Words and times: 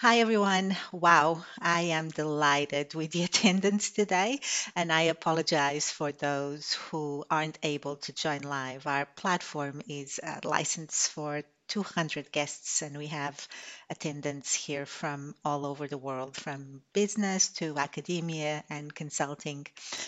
Hi, 0.00 0.18
everyone. 0.18 0.76
Wow, 0.92 1.46
I 1.58 1.82
am 1.96 2.10
delighted 2.10 2.92
with 2.92 3.12
the 3.12 3.22
attendance 3.28 3.90
today, 3.92 4.40
and 4.76 4.92
I 4.92 5.02
apologize 5.02 5.90
for 5.90 6.12
those 6.12 6.74
who 6.74 7.24
aren't 7.30 7.58
able 7.62 7.96
to 7.96 8.12
join 8.12 8.42
live. 8.42 8.86
Our 8.86 9.06
platform 9.06 9.80
is 9.88 10.20
uh, 10.22 10.40
licensed 10.44 11.08
for 11.10 11.42
200 11.68 12.32
guests, 12.32 12.82
and 12.82 12.96
we 12.96 13.08
have 13.08 13.48
attendance 13.90 14.54
here 14.54 14.86
from 14.86 15.34
all 15.44 15.66
over 15.66 15.86
the 15.86 15.98
world, 15.98 16.36
from 16.36 16.82
business 16.92 17.48
to 17.50 17.76
academia 17.78 18.64
and 18.70 18.94
consulting. 18.94 19.66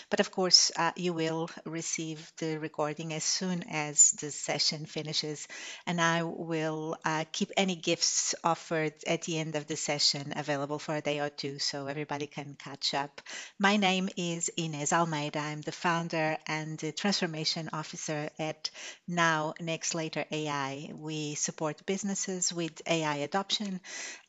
But 0.09 0.19
of 0.19 0.31
course, 0.31 0.71
uh, 0.75 0.91
you 0.95 1.13
will 1.13 1.49
receive 1.65 2.31
the 2.37 2.57
recording 2.57 3.13
as 3.13 3.23
soon 3.23 3.63
as 3.69 4.11
the 4.11 4.31
session 4.31 4.85
finishes, 4.85 5.47
and 5.85 6.01
I 6.01 6.23
will 6.23 6.97
uh, 7.05 7.25
keep 7.31 7.51
any 7.57 7.75
gifts 7.75 8.35
offered 8.43 8.93
at 9.05 9.23
the 9.23 9.37
end 9.37 9.55
of 9.55 9.67
the 9.67 9.77
session 9.77 10.33
available 10.35 10.79
for 10.79 10.95
a 10.95 11.01
day 11.01 11.19
or 11.19 11.29
two 11.29 11.59
so 11.59 11.87
everybody 11.87 12.27
can 12.27 12.55
catch 12.57 12.93
up. 12.93 13.21
My 13.59 13.77
name 13.77 14.09
is 14.17 14.49
Inez 14.49 14.93
Almeida. 14.93 15.39
I'm 15.39 15.61
the 15.61 15.71
founder 15.71 16.37
and 16.47 16.77
the 16.77 16.91
transformation 16.91 17.69
officer 17.73 18.29
at 18.39 18.69
Now 19.07 19.53
Next 19.59 19.95
Later 19.95 20.25
AI. 20.31 20.91
We 20.93 21.35
support 21.45 21.85
businesses 21.85 22.51
with 22.53 22.81
AI 22.87 23.17
adoption 23.17 23.79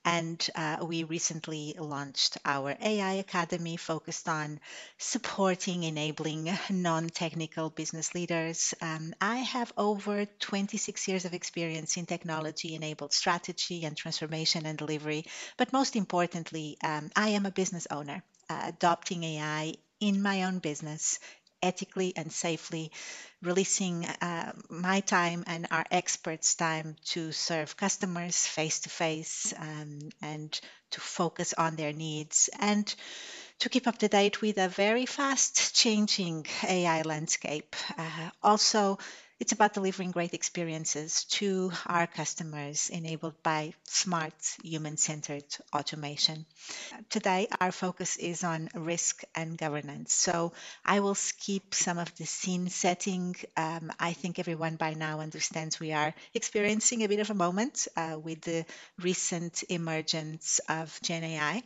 and 0.05 0.49
uh, 0.55 0.79
we 0.87 1.05
recently 1.05 1.75
launched 1.79 2.39
our 2.45 2.77
AI 2.81 3.15
Academy 3.15 3.77
focused 3.77 4.29
on 4.29 4.61
supporting, 4.99 5.83
enabling 5.83 6.51
non 6.71 7.09
technical 7.09 7.71
business 7.71 8.15
leaders. 8.15 8.75
Um, 8.81 9.15
I 9.21 9.39
have 9.39 9.73
over 9.77 10.27
26 10.27 11.09
years 11.09 11.25
of 11.25 11.35
experience 11.35 11.97
in 11.97 12.07
technology 12.07 12.75
enabled 12.75 13.13
strategy 13.13 13.85
and 13.85 13.97
transformation 13.97 14.67
and 14.67 14.79
delivery. 14.79 15.25
But 15.57 15.73
most 15.73 15.97
importantly, 15.97 16.77
um, 16.85 17.11
I 17.17 17.31
am 17.31 17.47
a 17.47 17.51
business 17.51 17.87
owner, 17.91 18.23
uh, 18.49 18.63
adopting 18.69 19.25
AI 19.25 19.75
in 20.01 20.23
my 20.23 20.45
own 20.45 20.59
business 20.59 21.19
ethically 21.63 22.13
and 22.17 22.33
safely, 22.33 22.93
releasing 23.43 24.05
uh, 24.07 24.53
my 24.71 25.01
time 25.01 25.45
and 25.47 25.67
our 25.71 25.85
experts' 25.91 26.55
time 26.55 26.97
to 27.07 27.33
serve 27.33 27.77
customers 27.77 28.47
face 28.47 28.81
to 28.81 28.89
face 28.89 29.53
and 30.23 30.61
to 30.91 31.01
focus 31.01 31.53
on 31.55 31.77
their 31.77 31.93
needs 31.93 32.49
and 32.59 32.95
to 33.59 33.69
keep 33.69 33.87
up 33.87 33.99
to 33.99 34.09
date 34.09 34.41
with 34.41 34.59
a 34.59 34.69
very 34.69 35.07
fast 35.07 35.75
changing 35.75 36.47
AI 36.69 37.03
landscape. 37.03 37.77
Uh, 37.97 38.31
also, 38.43 38.99
it's 39.41 39.53
about 39.53 39.75
delivering 39.75 40.11
great 40.13 40.35
experiences 40.35 41.25
to 41.25 41.71
our 41.87 42.07
customers 42.07 42.91
enabled 42.91 43.43
by 43.43 43.73
smart 43.85 44.35
human 44.63 44.97
centered 44.97 45.45
automation. 45.75 46.47
Today, 47.11 47.49
our 47.61 47.73
focus 47.73 48.17
is 48.17 48.45
on 48.45 48.69
risk 48.75 49.23
and 49.35 49.59
governance. 49.59 50.13
So, 50.15 50.53
I 50.85 51.01
will 51.01 51.15
skip 51.17 51.75
some 51.75 51.99
of 51.99 52.15
the 52.17 52.27
scene 52.27 52.69
setting. 52.69 53.37
Um, 53.57 53.93
I 53.99 54.13
think 54.13 54.39
everyone 54.39 54.77
by 54.77 54.95
now 54.95 55.21
understands 55.21 55.81
we 55.81 55.93
are 55.93 56.15
experiencing 56.35 57.03
a 57.05 57.09
bit 57.09 57.21
of 57.21 57.31
a 57.31 57.35
moment 57.35 57.89
uh, 57.97 58.19
with 58.23 58.43
the 58.43 58.65
recent 58.99 59.65
emergence 59.69 60.61
of 60.69 60.99
Gen 61.03 61.25
AI 61.25 61.63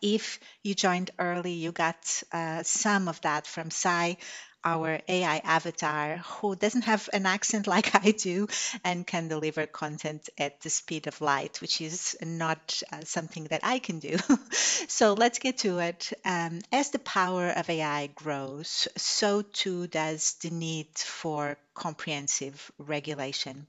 if 0.00 0.40
you 0.62 0.74
joined 0.74 1.10
early, 1.18 1.52
you 1.52 1.70
got 1.72 2.22
uh, 2.32 2.62
some 2.62 3.08
of 3.08 3.20
that 3.22 3.46
from 3.46 3.70
Sai, 3.70 4.16
our 4.64 5.00
AI 5.08 5.38
avatar, 5.44 6.18
who 6.18 6.56
doesn't 6.56 6.84
have 6.84 7.08
an 7.12 7.26
accent 7.26 7.66
like 7.74 7.94
I 7.94 8.12
do 8.12 8.48
and 8.84 9.06
can 9.06 9.28
deliver 9.28 9.66
content 9.66 10.28
at 10.38 10.60
the 10.60 10.70
speed 10.70 11.06
of 11.06 11.20
light, 11.20 11.60
which 11.60 11.80
is 11.80 12.16
not 12.22 12.82
uh, 12.92 13.00
something 13.04 13.44
that 13.44 13.60
I 13.64 13.78
can 13.78 13.98
do. 13.98 14.18
so 14.88 15.14
let's 15.14 15.38
get 15.38 15.58
to 15.58 15.78
it. 15.78 16.12
Um, 16.24 16.60
as 16.70 16.90
the 16.90 16.98
power 16.98 17.48
of 17.48 17.68
AI 17.68 18.08
grows, 18.08 18.88
so 18.96 19.42
too 19.42 19.86
does 19.86 20.34
the 20.42 20.50
need 20.50 20.88
for 20.96 21.56
comprehensive 21.74 22.70
regulation. 22.78 23.66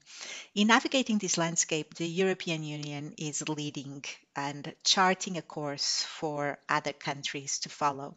In 0.54 0.68
navigating 0.68 1.18
this 1.18 1.38
landscape, 1.38 1.94
the 1.94 2.06
European 2.06 2.62
Union 2.62 3.14
is 3.16 3.48
leading 3.48 4.04
and 4.36 4.74
charting 4.84 5.36
a 5.38 5.42
course 5.42 6.02
for 6.02 6.58
other 6.68 6.92
countries 6.92 7.60
to 7.60 7.68
follow. 7.68 8.16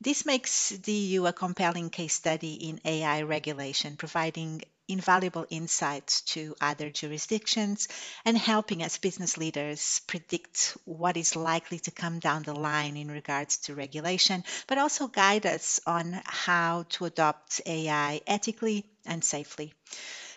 This 0.00 0.26
makes 0.26 0.70
the 0.70 0.92
EU 0.92 1.26
a 1.26 1.32
compelling 1.32 1.90
case 1.90 2.03
study 2.08 2.54
in 2.68 2.80
AI 2.84 3.22
regulation, 3.22 3.96
providing 3.96 4.62
invaluable 4.88 5.46
insights 5.48 6.20
to 6.22 6.54
other 6.60 6.90
jurisdictions 6.90 7.88
and 8.24 8.36
helping 8.36 8.82
us 8.82 8.98
business 8.98 9.38
leaders 9.38 10.00
predict 10.06 10.76
what 10.84 11.16
is 11.16 11.36
likely 11.36 11.78
to 11.78 11.90
come 11.90 12.18
down 12.18 12.42
the 12.42 12.54
line 12.54 12.96
in 12.96 13.10
regards 13.10 13.56
to 13.58 13.74
regulation, 13.74 14.44
but 14.66 14.78
also 14.78 15.06
guide 15.08 15.46
us 15.46 15.80
on 15.86 16.20
how 16.26 16.84
to 16.90 17.06
adopt 17.06 17.60
AI 17.66 18.20
ethically 18.26 18.84
and 19.06 19.24
safely. 19.24 19.72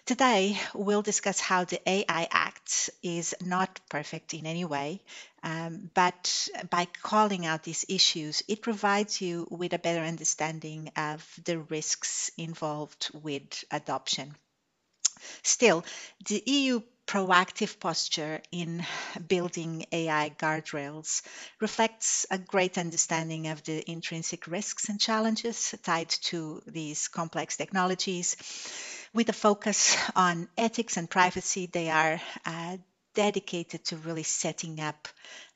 Today, 0.08 0.58
we'll 0.74 1.02
discuss 1.02 1.42
how 1.42 1.66
the 1.66 1.82
AI 1.86 2.30
Act 2.32 2.90
is 3.04 3.36
not 3.44 3.82
perfect 3.90 4.34
in 4.34 4.46
any 4.46 4.64
way, 4.64 5.02
um, 5.44 5.92
but 5.94 6.48
by 6.70 6.86
calling 7.04 7.46
out 7.46 7.64
these 7.64 7.84
issues, 7.90 8.42
it 8.48 8.62
provides 8.62 9.20
you 9.20 9.46
with 9.52 9.74
a 9.74 9.80
better 9.80 10.00
understanding 10.00 10.92
of 10.96 11.22
the 11.44 11.60
risks 11.60 12.32
involved 12.38 13.12
with 13.14 13.66
adoption. 13.70 14.34
Still, 15.44 15.84
the 16.26 16.42
EU 16.46 16.82
proactive 17.06 17.78
posture 17.78 18.42
in 18.50 18.86
building 19.28 19.88
AI 19.92 20.30
guardrails 20.30 21.22
reflects 21.60 22.26
a 22.32 22.38
great 22.38 22.78
understanding 22.78 23.48
of 23.48 23.62
the 23.66 23.92
intrinsic 23.92 24.48
risks 24.48 24.88
and 24.88 25.02
challenges 25.02 25.76
tied 25.84 26.10
to 26.10 26.62
these 26.66 27.10
complex 27.10 27.58
technologies 27.58 28.38
with 29.18 29.30
a 29.30 29.34
focus 29.34 29.98
on 30.16 30.48
ethics 30.56 30.96
and 30.96 31.10
privacy, 31.10 31.66
they 31.66 31.90
are 31.90 32.22
uh, 32.46 32.78
dedicated 33.16 33.84
to 33.84 33.98
really 33.98 34.22
setting 34.22 34.80
up 34.80 35.08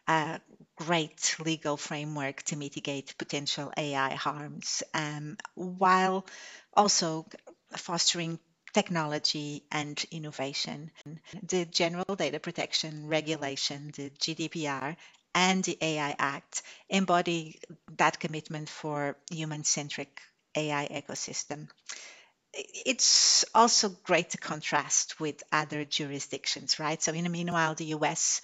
a 0.08 0.42
great 0.76 1.36
legal 1.40 1.78
framework 1.78 2.42
to 2.42 2.56
mitigate 2.56 3.16
potential 3.20 3.72
AI 3.78 4.16
harms, 4.16 4.82
um, 4.96 5.38
while 5.54 6.26
also 6.74 7.28
fostering 7.78 8.40
technology 8.74 9.64
and 9.72 10.04
innovation. 10.10 10.90
The 11.44 11.66
General 11.66 12.16
Data 12.16 12.40
Protection 12.40 13.06
Regulation, 13.06 13.92
the 13.96 14.10
GDPR, 14.10 14.98
and 15.36 15.64
the 15.64 15.78
AI 15.80 16.16
Act 16.18 16.64
embody 16.90 17.60
that 17.98 18.20
commitment 18.20 18.70
for 18.70 19.18
human 19.30 19.64
centric 19.66 20.20
AI 20.56 20.88
ecosystem 20.88 21.68
it's 22.54 23.46
also 23.56 23.90
great 24.04 24.32
to 24.32 24.38
contrast 24.38 25.20
with 25.20 25.42
other 25.52 25.86
jurisdictions, 25.86 26.80
right? 26.80 27.02
So, 27.02 27.14
in 27.14 27.24
the 27.24 27.30
meanwhile, 27.30 27.76
the 27.76 27.86
US 27.98 28.42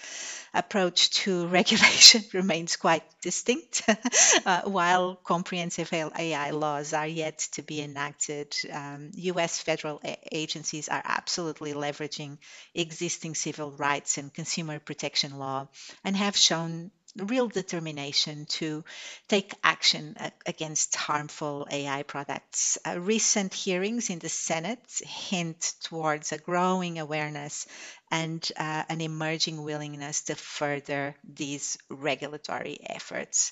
approach 0.54 1.10
to 1.22 1.48
regulation 1.60 2.24
remains 2.34 2.76
quite 2.78 3.04
distinct, 3.22 3.84
uh, 4.46 4.62
while 4.64 5.16
comprehensive 5.16 5.92
AI 5.92 6.52
laws 6.52 6.94
are 6.94 7.08
yet 7.08 7.40
to 7.54 7.62
be 7.62 7.82
enacted. 7.82 8.56
Um, 8.72 9.12
US 9.16 9.60
federal 9.60 10.00
a- 10.04 10.18
agencies 10.32 10.88
are 10.88 11.02
absolutely 11.04 11.74
leveraging 11.74 12.38
existing 12.74 13.36
civil 13.36 13.72
rights 13.72 14.18
and 14.18 14.34
consumer 14.34 14.80
protection 14.80 15.38
law 15.38 15.68
and 16.04 16.16
have 16.16 16.38
shown 16.38 16.92
real 17.18 17.48
determination 17.48 18.46
to 18.46 18.84
take 19.28 19.54
action 19.64 20.16
against 20.46 20.96
harmful 20.96 21.68
AI 21.72 22.04
products. 22.04 22.78
Uh, 22.86 23.00
recent 23.00 23.54
hearings 23.54 24.10
in 24.10 24.20
the 24.20 24.30
Senate 24.30 24.80
hint 25.06 25.74
towards 25.82 26.32
a 26.32 26.38
growing 26.38 27.00
awareness 27.00 27.68
and 28.12 28.52
uh, 28.58 28.84
an 28.90 29.02
emerging 29.02 29.64
willingness 29.64 30.24
to 30.24 30.36
further 30.36 31.16
these 31.24 31.78
regulatory 31.90 32.80
efforts. 32.86 33.52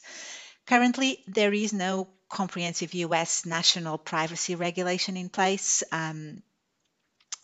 Currently, 0.67 1.23
there 1.27 1.53
is 1.53 1.73
no 1.73 2.07
comprehensive 2.29 2.93
US 2.93 3.45
national 3.45 3.97
privacy 3.97 4.55
regulation 4.55 5.15
in 5.17 5.29
place. 5.29 5.83
Um, 5.91 6.41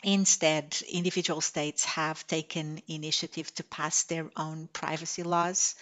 Instead, 0.04 0.82
individual 0.90 1.42
states 1.42 1.86
have 1.86 2.26
taken 2.26 2.82
initiative 2.88 3.54
to 3.56 3.64
pass 3.64 4.04
their 4.04 4.30
own 4.36 4.68
privacy 4.74 5.24
laws. 5.24 5.76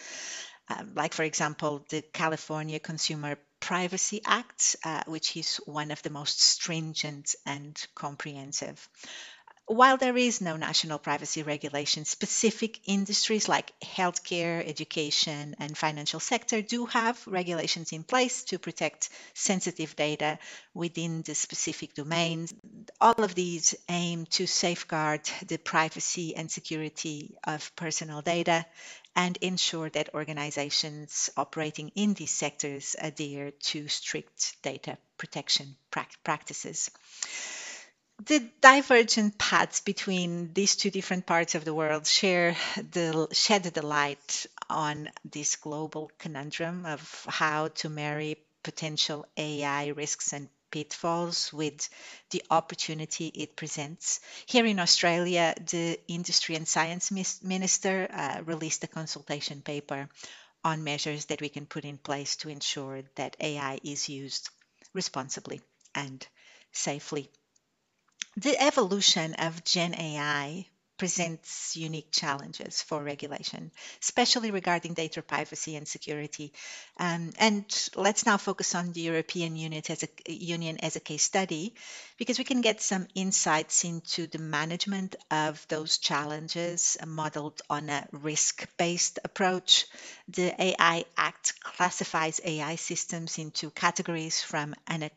Um, 0.67 0.93
like, 0.95 1.13
for 1.13 1.23
example, 1.23 1.85
the 1.89 2.01
California 2.01 2.79
Consumer 2.79 3.37
Privacy 3.59 4.21
Act, 4.25 4.75
uh, 4.83 5.03
which 5.07 5.35
is 5.37 5.57
one 5.65 5.91
of 5.91 6.01
the 6.03 6.09
most 6.09 6.41
stringent 6.41 7.35
and 7.45 7.81
comprehensive. 7.95 8.87
While 9.69 9.97
there 9.97 10.17
is 10.17 10.41
no 10.41 10.57
national 10.57 10.97
privacy 10.97 11.43
regulation, 11.43 12.03
specific 12.03 12.79
industries 12.89 13.47
like 13.47 13.71
healthcare, 13.81 14.67
education, 14.67 15.55
and 15.59 15.77
financial 15.77 16.19
sector 16.19 16.63
do 16.63 16.87
have 16.87 17.21
regulations 17.27 17.91
in 17.91 18.03
place 18.03 18.43
to 18.45 18.57
protect 18.57 19.09
sensitive 19.35 19.95
data 19.95 20.39
within 20.73 21.21
the 21.21 21.35
specific 21.35 21.93
domains. 21.93 22.51
all 22.99 23.23
of 23.23 23.35
these 23.35 23.75
aim 23.87 24.25
to 24.31 24.47
safeguard 24.47 25.21
the 25.45 25.57
privacy 25.59 26.35
and 26.35 26.49
security 26.49 27.35
of 27.43 27.75
personal 27.75 28.23
data 28.23 28.65
and 29.15 29.37
ensure 29.37 29.91
that 29.91 30.15
organizations 30.15 31.29
operating 31.37 31.89
in 31.93 32.15
these 32.15 32.31
sectors 32.31 32.95
adhere 32.99 33.51
to 33.69 33.87
strict 33.87 34.59
data 34.63 34.97
protection 35.19 35.75
practices. 36.23 36.89
The 38.25 38.39
divergent 38.61 39.37
paths 39.37 39.79
between 39.81 40.53
these 40.53 40.75
two 40.75 40.89
different 40.89 41.25
parts 41.25 41.55
of 41.55 41.65
the 41.65 41.73
world 41.73 42.05
share 42.05 42.55
the 42.75 43.27
shed 43.31 43.63
the 43.63 43.85
light 43.85 44.45
on 44.69 45.09
this 45.23 45.55
global 45.55 46.11
conundrum 46.17 46.85
of 46.85 47.25
how 47.29 47.69
to 47.69 47.89
marry 47.89 48.37
potential 48.61 49.25
AI 49.37 49.87
risks 49.87 50.33
and 50.33 50.49
pitfalls 50.69 51.53
with 51.53 51.89
the 52.29 52.43
opportunity 52.49 53.27
it 53.27 53.55
presents. 53.55 54.19
Here 54.45 54.65
in 54.65 54.79
Australia, 54.79 55.55
the 55.71 55.99
Industry 56.07 56.55
and 56.55 56.67
Science 56.67 57.11
Minister 57.41 58.07
uh, 58.11 58.41
released 58.43 58.83
a 58.83 58.87
consultation 58.87 59.61
paper 59.61 60.09
on 60.63 60.83
measures 60.83 61.25
that 61.25 61.41
we 61.41 61.49
can 61.49 61.65
put 61.65 61.85
in 61.85 61.97
place 61.97 62.35
to 62.37 62.49
ensure 62.49 63.01
that 63.15 63.37
AI 63.39 63.79
is 63.83 64.09
used 64.09 64.49
responsibly 64.93 65.61
and 65.95 66.27
safely. 66.71 67.31
The 68.37 68.61
evolution 68.61 69.33
of 69.35 69.63
Gen 69.63 69.93
AI 69.95 70.67
presents 70.99 71.75
unique 71.77 72.11
challenges 72.11 72.81
for 72.83 73.01
regulation, 73.01 73.71
especially 74.03 74.51
regarding 74.51 74.93
data 74.93 75.21
privacy 75.23 75.75
and 75.77 75.87
security. 75.87 76.53
Um, 76.99 77.31
and 77.39 77.65
let's 77.95 78.25
now 78.25 78.37
focus 78.37 78.75
on 78.75 78.91
the 78.91 78.99
European 79.01 79.55
Union 79.55 79.81
as, 79.89 80.03
a, 80.03 80.31
Union 80.31 80.77
as 80.83 80.97
a 80.97 80.99
case 80.99 81.23
study, 81.23 81.73
because 82.17 82.37
we 82.37 82.43
can 82.43 82.59
get 82.61 82.81
some 82.81 83.07
insights 83.15 83.85
into 83.85 84.27
the 84.27 84.37
management 84.39 85.15
of 85.31 85.65
those 85.69 85.97
challenges 85.97 86.97
modeled 87.07 87.61
on 87.69 87.89
a 87.89 88.05
risk-based 88.11 89.19
approach. 89.23 89.85
The 90.27 90.53
AI 90.61 91.05
Act 91.17 91.61
classifies 91.63 92.41
AI 92.43 92.75
systems 92.75 93.37
into 93.37 93.71
categories 93.71 94.41
from 94.41 94.75
an 94.87 95.09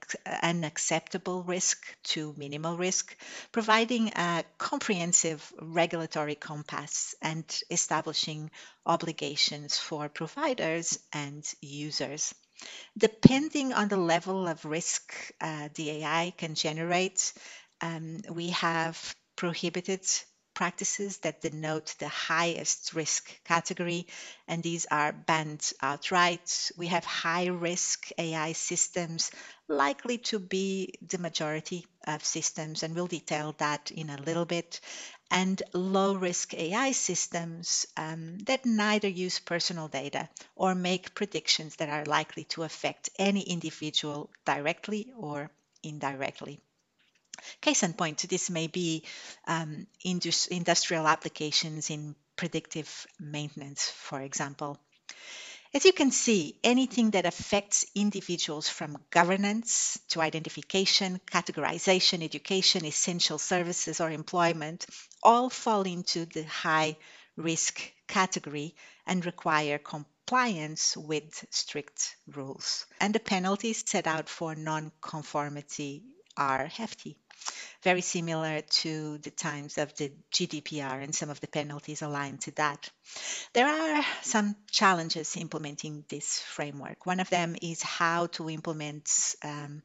unacceptable 0.42 1.42
risk 1.42 1.78
to 2.04 2.34
minimal 2.38 2.76
risk, 2.76 3.16
providing 3.50 4.08
a 4.14 4.44
comprehensive 4.58 5.52
regulatory 5.72 6.34
compass 6.34 7.14
and 7.22 7.44
establishing 7.70 8.50
obligations 8.86 9.78
for 9.78 10.08
providers 10.08 10.98
and 11.12 11.44
users. 11.60 12.34
Depending 12.96 13.72
on 13.72 13.88
the 13.88 13.96
level 13.96 14.46
of 14.46 14.64
risk 14.64 15.14
uh, 15.40 15.68
the 15.74 15.90
AI 15.90 16.32
can 16.36 16.54
generate, 16.54 17.32
um, 17.80 18.18
we 18.30 18.50
have 18.50 19.14
prohibited 19.36 20.06
practices 20.54 21.18
that 21.18 21.40
denote 21.40 21.94
the 21.98 22.08
highest 22.08 22.94
risk 22.94 23.42
category, 23.44 24.06
and 24.46 24.62
these 24.62 24.86
are 24.90 25.12
banned 25.12 25.72
outright. 25.80 26.70
We 26.76 26.88
have 26.88 27.04
high 27.04 27.46
risk 27.46 28.08
AI 28.18 28.52
systems 28.52 29.30
likely 29.68 30.18
to 30.18 30.38
be 30.38 30.94
the 31.08 31.18
majority 31.18 31.86
of 32.06 32.24
systems, 32.24 32.82
and 32.82 32.94
we'll 32.94 33.06
detail 33.06 33.54
that 33.58 33.90
in 33.90 34.10
a 34.10 34.20
little 34.22 34.44
bit. 34.44 34.80
And 35.32 35.60
low 35.72 36.14
risk 36.14 36.54
AI 36.54 36.92
systems 36.92 37.86
um, 37.96 38.38
that 38.46 38.64
neither 38.64 39.08
use 39.08 39.40
personal 39.40 39.88
data 39.88 40.28
or 40.54 40.76
make 40.76 41.12
predictions 41.16 41.74
that 41.76 41.88
are 41.88 42.04
likely 42.04 42.44
to 42.54 42.62
affect 42.62 43.10
any 43.18 43.42
individual 43.42 44.30
directly 44.44 45.12
or 45.16 45.50
indirectly. 45.82 46.60
Case 47.62 47.82
in 47.82 47.94
point, 47.94 48.18
this 48.28 48.50
may 48.50 48.66
be 48.66 49.04
um, 49.46 49.86
indus- 50.04 50.48
industrial 50.48 51.08
applications 51.08 51.88
in 51.88 52.14
predictive 52.36 53.06
maintenance, 53.18 53.88
for 53.88 54.20
example. 54.20 54.78
As 55.74 55.86
you 55.86 55.94
can 55.94 56.10
see, 56.10 56.58
anything 56.62 57.12
that 57.12 57.24
affects 57.24 57.86
individuals 57.94 58.68
from 58.68 58.98
governance 59.08 59.98
to 60.08 60.20
identification, 60.20 61.18
categorization, 61.26 62.22
education, 62.22 62.84
essential 62.84 63.38
services, 63.38 63.98
or 63.98 64.10
employment 64.10 64.84
all 65.22 65.48
fall 65.48 65.82
into 65.82 66.26
the 66.26 66.44
high 66.44 66.98
risk 67.36 67.80
category 68.06 68.74
and 69.06 69.24
require 69.24 69.78
compliance 69.78 70.94
with 70.94 71.46
strict 71.48 72.16
rules. 72.26 72.84
And 73.00 73.14
the 73.14 73.20
penalties 73.20 73.82
set 73.86 74.06
out 74.06 74.28
for 74.28 74.54
non 74.54 74.92
conformity 75.00 76.02
are 76.36 76.66
hefty 76.66 77.16
very 77.82 78.00
similar 78.00 78.60
to 78.60 79.18
the 79.18 79.30
times 79.30 79.78
of 79.78 79.94
the 79.96 80.12
GDPR 80.32 81.02
and 81.02 81.14
some 81.14 81.30
of 81.30 81.40
the 81.40 81.48
penalties 81.48 82.02
aligned 82.02 82.40
to 82.42 82.52
that. 82.52 82.88
There 83.52 83.66
are 83.66 84.04
some 84.22 84.56
challenges 84.70 85.36
implementing 85.36 86.04
this 86.08 86.40
framework. 86.40 87.06
One 87.06 87.20
of 87.20 87.30
them 87.30 87.56
is 87.60 87.82
how 87.82 88.26
to 88.28 88.48
implement 88.48 89.10
um, 89.44 89.82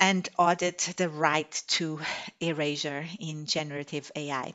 and 0.00 0.28
audit 0.38 0.94
the 0.96 1.08
right 1.08 1.62
to 1.68 2.00
erasure 2.40 3.06
in 3.18 3.46
generative 3.46 4.10
AI. 4.16 4.54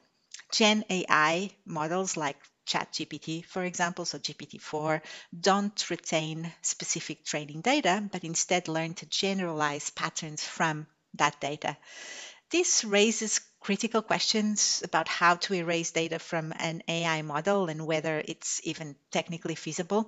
Gen 0.52 0.84
AI 0.90 1.52
models 1.66 2.18
like 2.18 2.38
ChatGPT, 2.68 3.46
for 3.46 3.64
example, 3.64 4.06
so 4.06 4.19
GPT-4, 4.19 5.02
don't 5.40 5.90
retain 5.90 6.52
specific 6.62 7.25
training 7.25 7.62
data, 7.62 8.08
but 8.12 8.24
instead 8.24 8.68
learn 8.68 8.94
to 8.96 9.06
generalize 9.08 9.90
patterns 9.90 10.44
from 10.44 10.86
that 11.16 11.40
data. 11.40 11.78
This 12.52 12.84
raises 12.86 13.42
critical 13.60 14.02
questions 14.02 14.81
about 14.84 15.08
how 15.08 15.36
to 15.36 15.54
erase 15.54 15.92
data 15.92 16.19
from 16.19 16.54
an 16.60 16.81
AI 16.88 17.22
model 17.22 17.68
and 17.68 17.86
whether 17.86 18.24
it's 18.25 18.62
even 18.64 18.96
technically 19.12 19.56
feasible. 19.56 20.08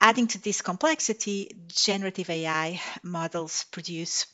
Adding 0.00 0.28
to 0.28 0.38
this 0.38 0.62
complexity, 0.62 1.50
generative 1.68 2.30
AI 2.30 2.80
models 3.02 3.64
produce 3.70 4.26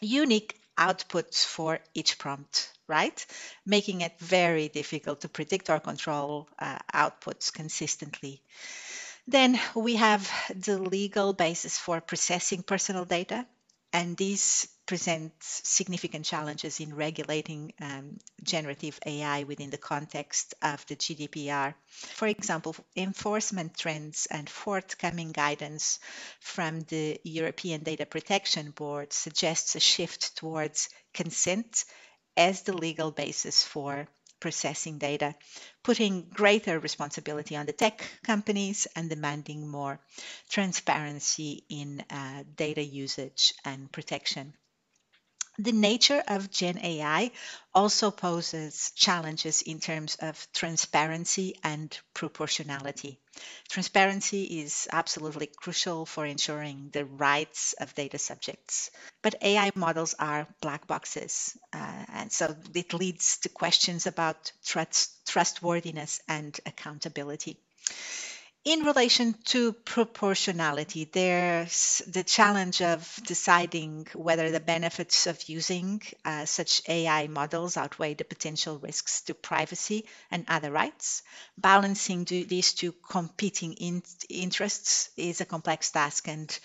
unique 0.00 0.58
outputs 0.78 1.44
for 1.44 1.80
each 1.94 2.18
prompt, 2.18 2.70
right? 2.86 3.26
Making 3.64 4.02
it 4.02 4.18
very 4.18 4.68
difficult 4.68 5.22
to 5.22 5.28
predict 5.28 5.70
or 5.70 5.80
control 5.80 6.48
uh, 6.58 6.78
outputs 6.92 7.52
consistently. 7.52 8.42
Then 9.26 9.60
we 9.74 9.96
have 9.96 10.30
the 10.54 10.78
legal 10.78 11.32
basis 11.32 11.78
for 11.78 12.00
processing 12.00 12.62
personal 12.62 13.04
data 13.04 13.46
and 13.92 14.16
these 14.16 14.68
present 14.86 15.32
significant 15.40 16.24
challenges 16.24 16.78
in 16.80 16.94
regulating 16.94 17.72
um, 17.80 18.16
generative 18.42 18.98
AI 19.04 19.42
within 19.42 19.70
the 19.70 19.78
context 19.78 20.54
of 20.62 20.86
the 20.86 20.94
GDPR. 20.96 21.74
For 21.88 22.28
example, 22.28 22.76
enforcement 22.94 23.76
trends 23.76 24.26
and 24.30 24.48
forthcoming 24.48 25.32
guidance 25.32 25.98
from 26.40 26.80
the 26.82 27.20
European 27.24 27.82
Data 27.82 28.06
Protection 28.06 28.70
Board 28.70 29.12
suggests 29.12 29.74
a 29.74 29.80
shift 29.80 30.36
towards 30.36 30.88
consent 31.12 31.84
as 32.36 32.62
the 32.62 32.72
legal 32.76 33.10
basis 33.10 33.64
for 33.64 34.06
processing 34.38 34.98
data, 34.98 35.34
putting 35.82 36.28
greater 36.28 36.78
responsibility 36.78 37.56
on 37.56 37.66
the 37.66 37.72
tech 37.72 38.02
companies 38.22 38.86
and 38.94 39.08
demanding 39.08 39.66
more 39.66 39.98
transparency 40.48 41.64
in 41.68 42.04
uh, 42.10 42.44
data 42.54 42.82
usage 42.82 43.54
and 43.64 43.90
protection. 43.90 44.52
The 45.58 45.72
nature 45.72 46.22
of 46.26 46.50
Gen 46.50 46.78
AI 46.78 47.30
also 47.74 48.10
poses 48.10 48.90
challenges 48.96 49.60
in 49.60 49.80
terms 49.80 50.16
of 50.16 50.48
transparency 50.54 51.58
and 51.62 51.94
proportionality. 52.14 53.20
Transparency 53.68 54.60
is 54.60 54.88
absolutely 54.90 55.46
crucial 55.48 56.06
for 56.06 56.24
ensuring 56.24 56.88
the 56.90 57.04
rights 57.04 57.74
of 57.74 57.94
data 57.94 58.18
subjects. 58.18 58.90
But 59.20 59.34
AI 59.42 59.72
models 59.74 60.14
are 60.18 60.48
black 60.62 60.86
boxes, 60.86 61.54
uh, 61.72 62.04
and 62.08 62.32
so 62.32 62.56
it 62.74 62.94
leads 62.94 63.36
to 63.40 63.50
questions 63.50 64.06
about 64.06 64.52
trust, 64.64 65.26
trustworthiness 65.26 66.20
and 66.28 66.58
accountability. 66.64 67.60
In 68.66 68.80
relation 68.82 69.34
to 69.54 69.72
proportionality, 69.74 71.04
there's 71.04 72.02
the 72.08 72.24
challenge 72.24 72.82
of 72.82 73.20
deciding 73.24 74.08
whether 74.12 74.50
the 74.50 74.58
benefits 74.58 75.28
of 75.28 75.48
using 75.48 76.02
uh, 76.24 76.46
such 76.46 76.82
AI 76.88 77.28
models 77.28 77.76
outweigh 77.76 78.14
the 78.14 78.24
potential 78.24 78.80
risks 78.80 79.20
to 79.20 79.34
privacy 79.34 80.04
and 80.32 80.44
other 80.48 80.72
rights. 80.72 81.22
Balancing 81.56 82.24
these 82.24 82.72
two 82.72 82.90
competing 83.08 83.74
in- 83.74 84.02
interests 84.28 85.10
is 85.16 85.40
a 85.40 85.44
complex 85.44 85.92
task, 85.92 86.26
and 86.26 86.58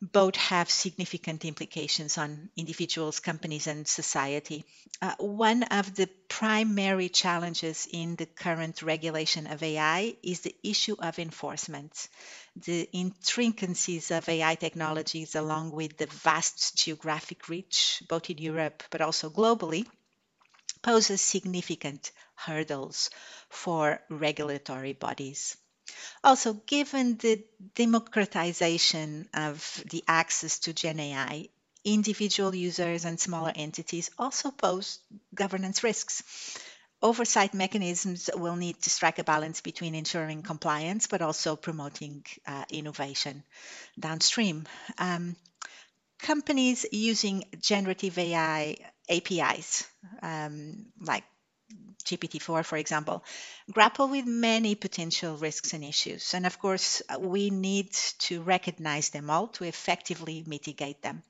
both 0.00 0.36
have 0.36 0.70
significant 0.70 1.44
implications 1.44 2.18
on 2.18 2.50
individuals, 2.56 3.20
companies, 3.20 3.66
and 3.66 3.88
society. 3.88 4.64
Uh, 5.00 5.14
one 5.18 5.62
of 5.64 5.94
the 5.94 6.08
primary 6.28 7.08
challenges 7.08 7.88
in 7.90 8.16
the 8.16 8.26
current 8.26 8.82
regulation 8.82 9.46
of 9.46 9.62
AI 9.62 10.16
is 10.22 10.40
the 10.40 10.54
issue 10.62 10.96
of 10.98 11.18
enforcement. 11.18 12.08
The 12.56 12.88
intricacies 12.92 14.10
of 14.10 14.28
AI 14.28 14.56
technologies, 14.56 15.34
along 15.34 15.70
with 15.72 15.96
the 15.96 16.06
vast 16.06 16.76
geographic 16.76 17.48
reach, 17.48 18.02
both 18.08 18.28
in 18.30 18.38
Europe 18.38 18.82
but 18.90 19.00
also 19.00 19.30
globally, 19.30 19.86
poses 20.82 21.20
significant 21.20 22.12
hurdles 22.34 23.10
for 23.48 24.00
regulatory 24.10 24.92
bodies. 24.92 25.56
Also, 26.22 26.54
given 26.54 27.16
the 27.18 27.44
democratization 27.74 29.28
of 29.34 29.82
the 29.90 30.04
access 30.08 30.58
to 30.60 30.72
GenAI, 30.72 31.50
individual 31.84 32.54
users 32.54 33.04
and 33.04 33.20
smaller 33.20 33.52
entities 33.54 34.10
also 34.18 34.50
pose 34.50 34.98
governance 35.34 35.82
risks. 35.82 36.22
Oversight 37.02 37.52
mechanisms 37.52 38.30
will 38.34 38.56
need 38.56 38.80
to 38.82 38.88
strike 38.90 39.18
a 39.18 39.24
balance 39.24 39.60
between 39.60 39.94
ensuring 39.94 40.42
compliance 40.42 41.06
but 41.06 41.20
also 41.20 41.54
promoting 41.54 42.24
uh, 42.46 42.64
innovation 42.70 43.44
downstream. 44.00 44.66
Um, 44.96 45.36
companies 46.18 46.86
using 46.90 47.44
generative 47.60 48.18
AI 48.18 48.76
APIs, 49.10 49.86
um, 50.22 50.86
like 51.00 51.24
GPT-4, 52.04 52.64
for 52.64 52.76
example, 52.76 53.24
grapple 53.72 54.08
with 54.08 54.26
many 54.26 54.74
potential 54.74 55.36
risks 55.36 55.72
and 55.72 55.84
issues. 55.84 56.34
And 56.34 56.46
of 56.46 56.58
course, 56.58 57.02
we 57.18 57.50
need 57.50 57.92
to 58.28 58.42
recognize 58.42 59.10
them 59.10 59.30
all 59.30 59.48
to 59.48 59.64
effectively 59.64 60.44
mitigate 60.46 61.02
them. 61.02 61.22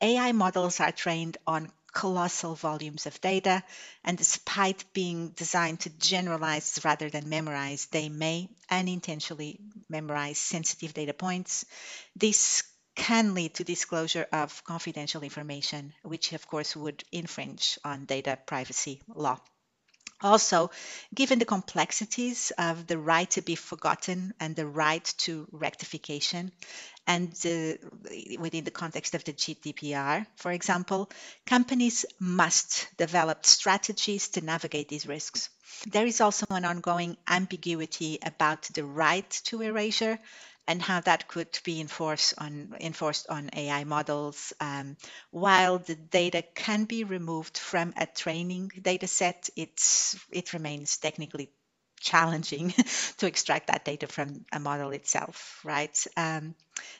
AI 0.00 0.32
models 0.32 0.80
are 0.80 0.92
trained 0.92 1.36
on 1.46 1.70
colossal 1.92 2.54
volumes 2.54 3.06
of 3.06 3.20
data, 3.20 3.62
and 4.04 4.16
despite 4.18 4.92
being 4.92 5.28
designed 5.30 5.80
to 5.80 5.90
generalize 5.90 6.80
rather 6.84 7.10
than 7.10 7.28
memorize, 7.28 7.86
they 7.86 8.08
may 8.08 8.48
unintentionally 8.70 9.60
memorize 9.88 10.38
sensitive 10.38 10.94
data 10.94 11.12
points. 11.14 11.64
This 12.16 12.62
can 12.94 13.34
lead 13.34 13.54
to 13.54 13.64
disclosure 13.64 14.26
of 14.32 14.64
confidential 14.64 15.22
information, 15.22 15.92
which 16.02 16.32
of 16.32 16.46
course 16.46 16.74
would 16.76 17.04
infringe 17.12 17.78
on 17.84 18.06
data 18.06 18.38
privacy 18.46 19.02
law. 19.08 19.38
Also, 20.22 20.70
given 21.14 21.38
the 21.38 21.44
complexities 21.44 22.52
of 22.56 22.86
the 22.86 22.98
right 22.98 23.30
to 23.30 23.42
be 23.42 23.56
forgotten 23.56 24.32
and 24.38 24.54
the 24.54 24.66
right 24.66 25.04
to 25.18 25.46
rectification, 25.50 26.52
and 27.06 27.32
uh, 27.44 27.74
within 28.38 28.64
the 28.64 28.70
context 28.70 29.14
of 29.14 29.24
the 29.24 29.32
GDPR, 29.32 30.26
for 30.36 30.52
example, 30.52 31.10
companies 31.46 32.06
must 32.20 32.86
develop 32.96 33.44
strategies 33.44 34.28
to 34.28 34.40
navigate 34.40 34.88
these 34.88 35.06
risks. 35.06 35.48
There 35.90 36.06
is 36.06 36.20
also 36.20 36.46
an 36.50 36.64
ongoing 36.64 37.16
ambiguity 37.26 38.18
about 38.24 38.62
the 38.74 38.84
right 38.84 39.28
to 39.46 39.62
erasure 39.62 40.18
and 40.68 40.80
how 40.82 41.00
that 41.00 41.28
could 41.28 41.58
be 41.64 41.80
enforced 41.80 42.34
on 42.38 42.74
enforced 42.80 43.28
on 43.28 43.50
AI 43.54 43.84
models. 43.84 44.52
Um, 44.60 44.96
while 45.30 45.78
the 45.78 45.94
data 45.96 46.42
can 46.54 46.84
be 46.84 47.04
removed 47.04 47.58
from 47.58 47.94
a 47.96 48.06
training 48.06 48.70
data 48.80 49.06
set, 49.06 49.50
it's 49.56 50.16
it 50.30 50.52
remains 50.52 50.98
technically 50.98 51.50
challenging 52.00 52.70
to 53.18 53.26
extract 53.26 53.68
that 53.68 53.84
data 53.84 54.06
from 54.06 54.44
a 54.52 54.58
model 54.60 54.90
itself, 54.90 55.60
right? 55.64 55.96
Um, 56.16 56.54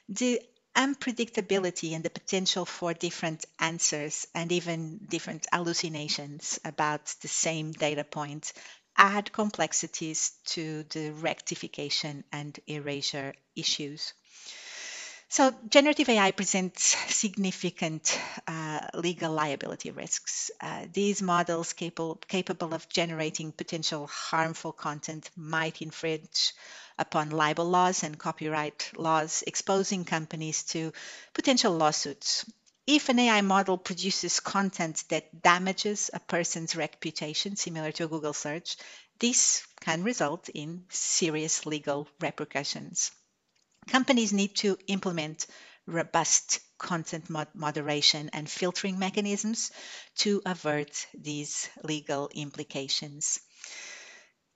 the 0.09 0.41
unpredictability 0.77 1.95
and 1.95 2.05
the 2.05 2.11
potential 2.11 2.65
for 2.65 2.95
different 2.95 3.45
answers 3.59 4.27
and 4.35 4.51
even 4.53 4.99
different 5.09 5.47
hallucinations 5.53 6.59
about 6.65 7.15
the 7.21 7.29
same 7.29 7.73
data 7.73 8.05
point 8.05 8.53
add 8.97 9.33
complexities 9.33 10.33
to 10.47 10.85
the 10.91 11.11
rectification 11.13 12.25
and 12.33 12.59
erasure 12.67 13.35
issues. 13.57 14.13
So, 15.29 15.51
generative 15.69 16.09
AI 16.11 16.31
presents 16.33 16.95
significant 17.15 18.21
uh, 18.47 18.87
legal 18.95 19.33
liability 19.33 19.91
risks. 19.91 20.51
Uh, 20.61 20.87
these 20.93 21.23
models 21.23 21.73
capable, 21.73 22.17
capable 22.29 22.75
of 22.75 22.89
generating 22.89 23.51
potential 23.53 24.07
harmful 24.09 24.73
content 24.73 25.31
might 25.35 25.81
infringe 25.81 26.53
upon 26.99 27.31
libel 27.31 27.65
laws 27.65 28.03
and 28.03 28.19
copyright 28.19 28.91
laws, 28.97 29.43
exposing 29.47 30.05
companies 30.05 30.65
to 30.65 30.93
potential 31.33 31.73
lawsuits 31.73 32.45
if 32.87 33.09
an 33.09 33.19
AI 33.19 33.41
model 33.43 33.79
produces 33.79 34.41
content 34.41 35.05
that 35.09 35.43
damages 35.43 36.11
a 36.13 36.21
person's 36.21 36.77
reputation, 36.77 37.57
similar 37.57 37.93
to 37.93 38.05
a 38.05 38.09
Google 38.09 38.33
search, 38.33 38.77
this 39.19 39.67
can 39.81 40.03
result 40.05 40.49
in 40.49 40.87
serious 40.91 41.67
legal 41.67 42.09
repercussions. 42.21 43.11
Companies 43.89 44.33
need 44.33 44.57
to 44.57 44.77
implement 44.89 45.47
robust 45.87 46.61
content 46.79 47.31
mod- 47.31 47.55
moderation 47.55 48.31
and 48.33 48.51
filtering 48.51 48.99
mechanisms 48.99 49.71
to 50.17 50.43
avert 50.47 51.07
these 51.15 51.69
legal 51.85 52.29
implications. 52.35 53.41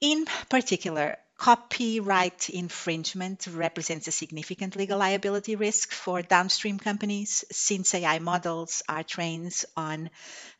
In 0.00 0.25
particular, 0.49 1.18
copyright 1.38 2.49
infringement 2.50 3.47
represents 3.47 4.09
a 4.09 4.12
significant 4.12 4.76
legal 4.76 4.99
liability 4.99 5.57
risk 5.57 5.93
for 5.93 6.23
downstream 6.23 6.78
companies 6.78 7.45
since 7.52 7.95
AI 7.95 8.19
models 8.19 8.83
are 8.88 9.02
trained 9.02 9.64
on 9.76 10.11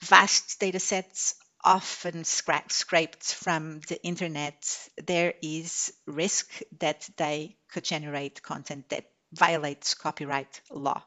vast 0.01 0.61
data 0.61 0.79
sets 0.79 1.35
often 1.65 2.23
scra- 2.23 2.71
scraped 2.71 3.35
from 3.35 3.81
the 3.89 4.01
internet. 4.05 4.79
There 5.05 5.35
is 5.43 5.93
risk 6.07 6.61
that 6.79 7.09
they 7.17 7.57
could 7.73 7.85
generate 7.85 8.43
content 8.43 8.89
that 8.91 9.07
violates 9.33 9.95
copyright 9.95 10.61
law 10.71 11.03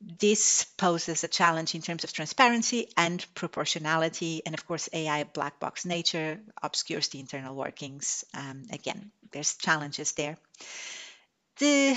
this 0.00 0.64
poses 0.78 1.24
a 1.24 1.28
challenge 1.28 1.74
in 1.74 1.82
terms 1.82 2.04
of 2.04 2.12
transparency 2.12 2.88
and 2.96 3.24
proportionality. 3.34 4.42
And 4.46 4.54
of 4.54 4.66
course, 4.66 4.88
AI 4.92 5.24
black 5.24 5.60
box 5.60 5.84
nature 5.84 6.40
obscures 6.62 7.08
the 7.08 7.20
internal 7.20 7.54
workings. 7.54 8.24
Um, 8.34 8.64
again, 8.72 9.12
there's 9.32 9.56
challenges 9.56 10.12
there. 10.12 10.38
The 11.58 11.96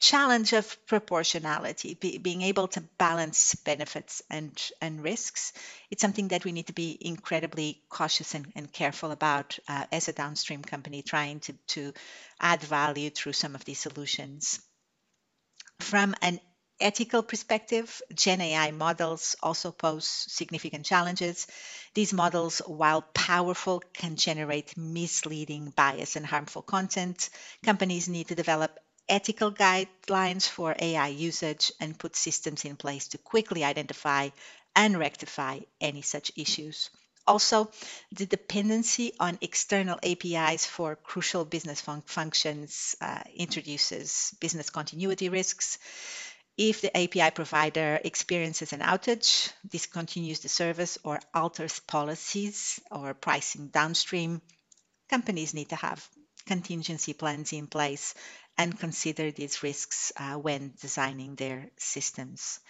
challenge 0.00 0.52
of 0.52 0.86
proportionality, 0.86 1.94
be, 1.94 2.18
being 2.18 2.42
able 2.42 2.68
to 2.68 2.80
balance 2.98 3.54
benefits 3.56 4.22
and, 4.30 4.56
and 4.80 5.02
risks, 5.02 5.52
it's 5.90 6.02
something 6.02 6.28
that 6.28 6.44
we 6.44 6.52
need 6.52 6.66
to 6.66 6.72
be 6.72 6.96
incredibly 7.00 7.82
cautious 7.88 8.34
and, 8.34 8.46
and 8.54 8.72
careful 8.72 9.10
about 9.10 9.58
uh, 9.68 9.86
as 9.90 10.08
a 10.08 10.12
downstream 10.12 10.62
company 10.62 11.02
trying 11.02 11.40
to, 11.40 11.52
to 11.66 11.92
add 12.40 12.60
value 12.60 13.10
through 13.10 13.32
some 13.32 13.54
of 13.54 13.64
these 13.64 13.80
solutions. 13.80 14.60
From 15.80 16.14
an 16.22 16.38
ethical 16.78 17.24
perspective, 17.24 18.00
Gen 18.14 18.40
AI 18.40 18.70
models 18.70 19.34
also 19.42 19.72
pose 19.72 20.06
significant 20.06 20.86
challenges. 20.86 21.48
These 21.94 22.12
models, 22.12 22.58
while 22.64 23.02
powerful, 23.02 23.80
can 23.92 24.14
generate 24.14 24.76
misleading, 24.76 25.70
bias, 25.70 26.14
and 26.14 26.24
harmful 26.24 26.62
content. 26.62 27.28
Companies 27.64 28.06
need 28.08 28.28
to 28.28 28.36
develop 28.36 28.78
ethical 29.08 29.50
guidelines 29.50 30.48
for 30.48 30.76
AI 30.78 31.08
usage 31.08 31.72
and 31.80 31.98
put 31.98 32.14
systems 32.14 32.64
in 32.64 32.76
place 32.76 33.08
to 33.08 33.18
quickly 33.18 33.64
identify 33.64 34.28
and 34.76 34.96
rectify 34.96 35.58
any 35.80 36.02
such 36.02 36.30
issues. 36.36 36.88
Also, 37.28 37.70
the 38.10 38.24
dependency 38.24 39.12
on 39.20 39.36
external 39.42 39.98
APIs 40.02 40.64
for 40.64 40.96
crucial 40.96 41.44
business 41.44 41.80
fun- 41.82 42.02
functions 42.06 42.96
uh, 43.02 43.20
introduces 43.36 44.34
business 44.40 44.70
continuity 44.70 45.28
risks. 45.28 45.78
If 46.56 46.80
the 46.80 46.96
API 46.96 47.30
provider 47.30 48.00
experiences 48.02 48.72
an 48.72 48.80
outage, 48.80 49.52
discontinues 49.68 50.40
the 50.40 50.48
service, 50.48 50.96
or 51.04 51.20
alters 51.34 51.78
policies 51.80 52.80
or 52.90 53.12
pricing 53.12 53.68
downstream, 53.68 54.40
companies 55.10 55.52
need 55.52 55.68
to 55.68 55.76
have 55.76 56.08
contingency 56.46 57.12
plans 57.12 57.52
in 57.52 57.66
place 57.66 58.14
and 58.58 58.78
consider 58.78 59.30
these 59.30 59.62
risks 59.62 60.12
uh, 60.18 60.34
when 60.34 60.74
designing 60.80 61.36
their 61.36 61.70
systems. 61.78 62.60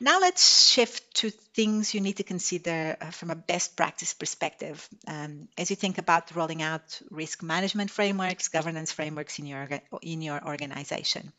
Now 0.00 0.20
let's 0.20 0.68
shift 0.70 1.14
to 1.16 1.30
things 1.30 1.94
you 1.94 2.00
need 2.02 2.18
to 2.18 2.24
consider 2.24 2.96
uh, 3.00 3.10
from 3.10 3.30
a 3.30 3.36
best 3.36 3.76
practice 3.76 4.14
perspective 4.14 4.86
um, 5.06 5.48
as 5.58 5.70
you 5.70 5.76
think 5.76 5.98
about 5.98 6.34
rolling 6.36 6.62
out 6.62 7.00
risk 7.10 7.42
management 7.42 7.90
frameworks, 7.90 8.48
governance 8.48 8.92
frameworks 8.92 9.38
in 9.38 9.46
your 9.46 9.68
in 10.02 10.22
your 10.22 10.44
organization. 10.46 11.32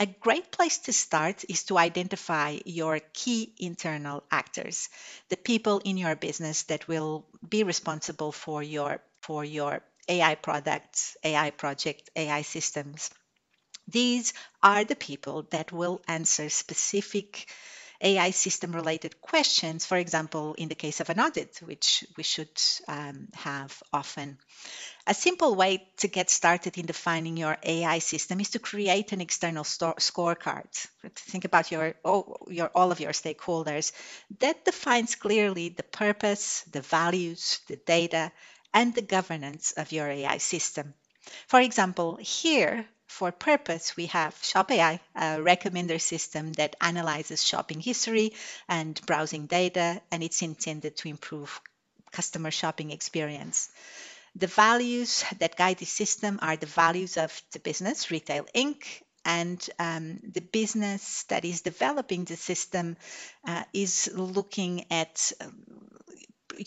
A 0.00 0.06
great 0.06 0.50
place 0.50 0.78
to 0.78 0.92
start 0.92 1.44
is 1.48 1.64
to 1.64 1.78
identify 1.78 2.58
your 2.64 2.98
key 3.12 3.54
internal 3.58 4.24
actors, 4.30 4.88
the 5.28 5.36
people 5.36 5.78
in 5.84 5.96
your 5.96 6.16
business 6.16 6.64
that 6.64 6.88
will 6.88 7.24
be 7.48 7.62
responsible 7.62 8.32
for 8.32 8.62
your 8.62 9.00
for 9.22 9.44
your 9.44 9.82
AI 10.08 10.34
products, 10.34 11.16
AI 11.22 11.50
project, 11.50 12.10
AI 12.16 12.42
systems 12.42 13.10
These 13.88 14.34
are 14.62 14.84
the 14.84 14.96
people 14.96 15.44
that 15.50 15.72
will 15.72 16.02
answer 16.06 16.50
specific 16.50 17.48
AI 18.00 18.30
system 18.30 18.72
related 18.72 19.20
questions, 19.20 19.86
for 19.86 19.96
example, 19.96 20.54
in 20.54 20.68
the 20.68 20.74
case 20.74 21.00
of 21.00 21.10
an 21.10 21.18
audit, 21.18 21.58
which 21.64 22.04
we 22.16 22.22
should 22.22 22.60
um, 22.86 23.28
have 23.34 23.82
often. 23.92 24.38
A 25.06 25.14
simple 25.14 25.54
way 25.54 25.88
to 25.96 26.08
get 26.08 26.30
started 26.30 26.76
in 26.78 26.86
defining 26.86 27.36
your 27.36 27.56
AI 27.62 27.98
system 27.98 28.40
is 28.40 28.50
to 28.50 28.58
create 28.58 29.12
an 29.12 29.20
external 29.20 29.64
scorecard. 29.64 30.68
Think 31.14 31.44
about 31.44 31.72
your, 31.72 31.94
your 32.46 32.68
all 32.68 32.92
of 32.92 33.00
your 33.00 33.12
stakeholders 33.12 33.92
that 34.38 34.64
defines 34.64 35.14
clearly 35.14 35.70
the 35.70 35.82
purpose, 35.82 36.62
the 36.70 36.82
values, 36.82 37.60
the 37.68 37.76
data, 37.76 38.30
and 38.74 38.94
the 38.94 39.02
governance 39.02 39.72
of 39.72 39.92
your 39.92 40.08
AI 40.08 40.38
system. 40.38 40.94
For 41.46 41.60
example, 41.60 42.16
here 42.16 42.86
for 43.08 43.32
purpose, 43.32 43.96
we 43.96 44.06
have 44.06 44.38
Shop 44.42 44.70
AI, 44.70 45.00
a 45.16 45.38
recommender 45.38 46.00
system 46.00 46.52
that 46.52 46.76
analyzes 46.80 47.42
shopping 47.42 47.80
history 47.80 48.34
and 48.68 49.00
browsing 49.06 49.46
data, 49.46 50.00
and 50.12 50.22
it's 50.22 50.42
intended 50.42 50.96
to 50.98 51.08
improve 51.08 51.60
customer 52.12 52.50
shopping 52.50 52.90
experience. 52.90 53.70
The 54.36 54.46
values 54.46 55.24
that 55.38 55.56
guide 55.56 55.78
the 55.78 55.86
system 55.86 56.38
are 56.42 56.56
the 56.56 56.66
values 56.66 57.16
of 57.16 57.42
the 57.52 57.58
business, 57.58 58.10
Retail 58.10 58.46
Inc., 58.54 58.84
and 59.24 59.68
um, 59.78 60.20
the 60.22 60.40
business 60.40 61.24
that 61.24 61.44
is 61.44 61.62
developing 61.62 62.24
the 62.24 62.36
system 62.36 62.96
uh, 63.46 63.64
is 63.72 64.10
looking 64.14 64.84
at 64.90 65.32
um, 65.40 65.88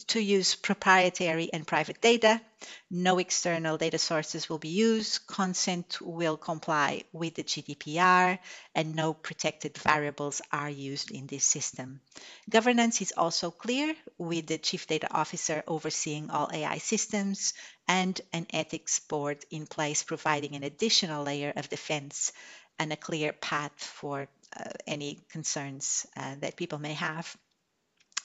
to 0.08 0.20
use 0.20 0.56
proprietary 0.56 1.50
and 1.52 1.66
private 1.68 2.02
data. 2.02 2.42
No 2.90 3.18
external 3.18 3.78
data 3.78 3.98
sources 3.98 4.48
will 4.48 4.60
be 4.60 4.70
used. 4.70 5.26
Consent 5.28 6.00
will 6.02 6.38
comply 6.38 7.04
with 7.12 7.36
the 7.36 7.44
GDPR, 7.44 8.38
and 8.76 8.96
no 8.96 9.14
protected 9.14 9.78
variables 9.78 10.42
are 10.52 10.70
used 10.70 11.12
in 11.12 11.28
this 11.28 11.44
system. 11.44 12.02
Governance 12.50 13.02
is 13.02 13.14
also 13.18 13.52
clear, 13.52 13.96
with 14.18 14.48
the 14.48 14.58
Chief 14.58 14.88
Data 14.88 15.08
Officer 15.12 15.64
overseeing 15.68 16.30
all 16.30 16.50
AI 16.54 16.78
systems 16.78 17.54
and 17.88 18.20
an 18.32 18.46
ethics 18.52 19.00
board 19.00 19.44
in 19.50 19.66
place, 19.66 20.04
providing 20.04 20.56
an 20.56 20.64
additional 20.64 21.24
layer 21.24 21.54
of 21.56 21.70
defense 21.70 22.32
and 22.78 22.94
a 22.94 22.98
clear 22.98 23.34
path 23.34 23.74
for 23.78 24.28
uh, 24.56 24.64
any 24.88 25.20
concerns 25.30 26.06
uh, 26.16 26.36
that 26.40 26.56
people 26.56 26.80
may 26.80 26.94
have. 26.94 27.36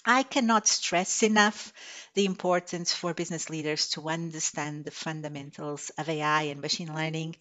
I 0.07 0.23
cannot 0.23 0.67
stress 0.69 1.23
enough 1.23 1.73
the 2.15 2.25
importance 2.25 2.95
for 2.95 3.13
business 3.13 3.51
leaders 3.51 3.89
to 3.91 4.09
understand 4.09 4.85
the 4.87 4.91
fundamentals 4.91 5.91
of 5.99 6.09
AI 6.09 6.43
and 6.45 6.63
machine 6.63 6.95
learning. 6.95 7.37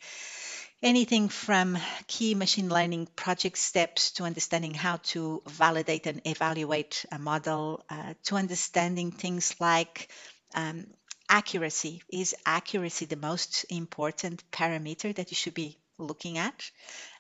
Anything 0.82 1.30
from 1.30 1.78
key 2.08 2.36
machine 2.36 2.70
learning 2.70 3.08
project 3.16 3.58
steps 3.58 4.12
to 4.12 4.24
understanding 4.24 4.74
how 4.74 4.98
to 5.14 5.44
validate 5.48 6.08
and 6.08 6.22
evaluate 6.26 7.06
a 7.12 7.20
model 7.20 7.84
uh, 7.90 8.14
to 8.26 8.36
understanding 8.36 9.12
things 9.12 9.56
like 9.60 10.10
um, 10.56 10.88
accuracy. 11.30 12.02
Is 12.12 12.36
accuracy 12.46 13.06
the 13.06 13.16
most 13.16 13.66
important 13.70 14.50
parameter 14.52 15.16
that 15.16 15.32
you 15.32 15.36
should 15.36 15.54
be 15.54 15.78
looking 15.98 16.38
at? 16.38 16.72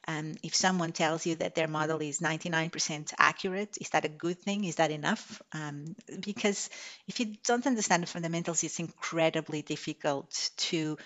Um, 0.07 0.35
if 0.43 0.55
someone 0.55 0.91
tells 0.91 1.25
you 1.25 1.35
that 1.35 1.55
their 1.55 1.67
model 1.67 1.99
is 2.01 2.19
99% 2.19 3.13
accurate, 3.17 3.77
is 3.81 3.89
that 3.89 4.05
a 4.05 4.09
good 4.09 4.39
thing? 4.39 4.63
Is 4.65 4.75
that 4.75 4.91
enough? 4.91 5.41
Um, 5.51 5.95
because 6.19 6.69
if 7.07 7.19
you 7.19 7.35
don't 7.43 7.65
understand 7.65 8.03
the 8.03 8.07
fundamentals, 8.07 8.63
it's 8.63 8.79
incredibly 8.79 9.63
difficult 9.63 10.51
to 10.57 10.97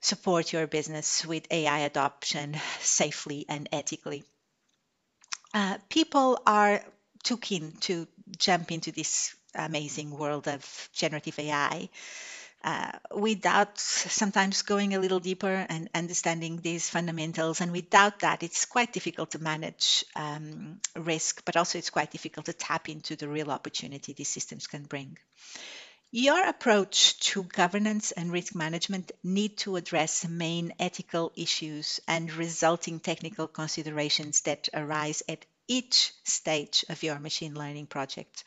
support 0.00 0.52
your 0.52 0.66
business 0.66 1.24
with 1.26 1.46
AI 1.50 1.80
adoption 1.80 2.56
safely 2.80 3.44
and 3.48 3.68
ethically. 3.72 4.24
Uh, 5.52 5.78
people 5.88 6.38
are 6.46 6.82
too 7.22 7.36
keen 7.36 7.72
to 7.80 8.06
jump 8.38 8.72
into 8.72 8.92
this 8.92 9.34
amazing 9.54 10.10
world 10.10 10.48
of 10.48 10.88
generative 10.92 11.38
AI 11.38 11.88
uh, 12.62 12.92
without 13.14 13.78
sometimes 13.78 14.62
going 14.62 14.94
a 14.94 14.98
little 14.98 15.20
deeper 15.20 15.66
and 15.68 15.88
understanding 15.94 16.58
these 16.58 16.90
fundamentals. 16.90 17.60
And 17.60 17.72
without 17.72 18.20
that, 18.20 18.42
it's 18.42 18.66
quite 18.66 18.92
difficult 18.92 19.30
to 19.32 19.38
manage 19.38 20.04
um, 20.14 20.80
risk, 20.94 21.42
but 21.44 21.56
also 21.56 21.78
it's 21.78 21.90
quite 21.90 22.10
difficult 22.10 22.46
to 22.46 22.52
tap 22.52 22.88
into 22.88 23.16
the 23.16 23.28
real 23.28 23.50
opportunity 23.50 24.12
these 24.12 24.28
systems 24.28 24.66
can 24.66 24.82
bring. 24.82 25.16
Your 26.12 26.44
approach 26.44 27.20
to 27.30 27.44
governance 27.44 28.10
and 28.10 28.32
risk 28.32 28.54
management 28.54 29.12
need 29.22 29.58
to 29.58 29.76
address 29.76 30.26
main 30.26 30.74
ethical 30.80 31.32
issues 31.36 32.00
and 32.08 32.32
resulting 32.32 32.98
technical 32.98 33.46
considerations 33.46 34.40
that 34.40 34.68
arise 34.74 35.22
at 35.28 35.46
each 35.68 36.12
stage 36.24 36.84
of 36.88 37.04
your 37.04 37.20
machine 37.20 37.54
learning 37.54 37.86
project. 37.86 38.42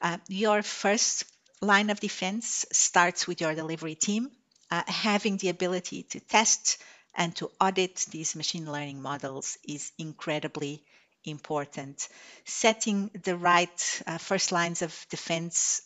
Uh, 0.00 0.18
your 0.28 0.62
first 0.62 1.24
line 1.60 1.90
of 1.90 2.00
defense 2.00 2.64
starts 2.72 3.26
with 3.26 3.40
your 3.40 3.54
delivery 3.54 3.94
team, 3.94 4.30
uh, 4.70 4.82
having 4.86 5.36
the 5.36 5.48
ability 5.48 6.04
to 6.04 6.20
test 6.20 6.78
and 7.14 7.34
to 7.36 7.50
audit 7.60 7.96
these 8.10 8.36
machine 8.36 8.70
learning 8.70 9.02
models 9.02 9.58
is 9.66 9.92
incredibly 9.98 10.84
important. 11.24 12.08
Setting 12.44 13.10
the 13.24 13.36
right 13.36 14.02
uh, 14.06 14.18
first 14.18 14.52
lines 14.52 14.82
of 14.82 15.06
defense 15.10 15.82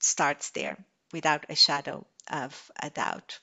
starts 0.00 0.50
there 0.50 0.76
without 1.12 1.46
a 1.48 1.54
shadow 1.54 2.06
of 2.30 2.70
a 2.80 2.90
doubt. 2.90 3.38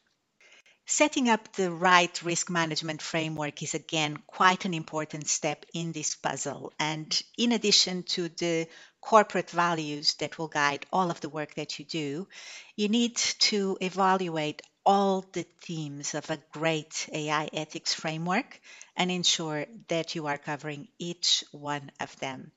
Setting 0.88 1.30
up 1.30 1.52
the 1.54 1.72
right 1.72 2.22
risk 2.22 2.50
management 2.52 3.02
framework 3.02 3.64
is 3.64 3.74
again 3.74 4.18
quite 4.28 4.66
an 4.66 4.74
important 4.74 5.28
step 5.28 5.66
in 5.74 5.92
this 5.92 6.16
puzzle. 6.16 6.72
And 6.78 7.22
in 7.38 7.52
addition 7.52 8.04
to 8.04 8.30
the 8.30 8.68
corporate 9.06 9.52
values 9.52 10.16
that 10.16 10.38
will 10.40 10.48
guide 10.48 10.86
all 10.92 11.12
of 11.12 11.22
the 11.22 11.30
work 11.30 11.54
that 11.56 11.78
you 11.78 11.86
do, 11.86 12.28
you 12.76 12.90
need 12.90 13.16
to 13.16 13.78
evaluate 13.80 14.64
all 14.84 15.22
the 15.34 15.46
themes 15.62 16.16
of 16.16 16.30
a 16.32 16.42
great 16.52 17.08
AI 17.14 17.48
ethics 17.54 17.94
framework 17.94 18.60
and 18.98 19.12
ensure 19.12 19.66
that 19.90 20.16
you 20.16 20.26
are 20.28 20.40
covering 20.40 20.88
each 20.98 21.44
one 21.52 21.92
of 22.00 22.16
them. 22.20 22.52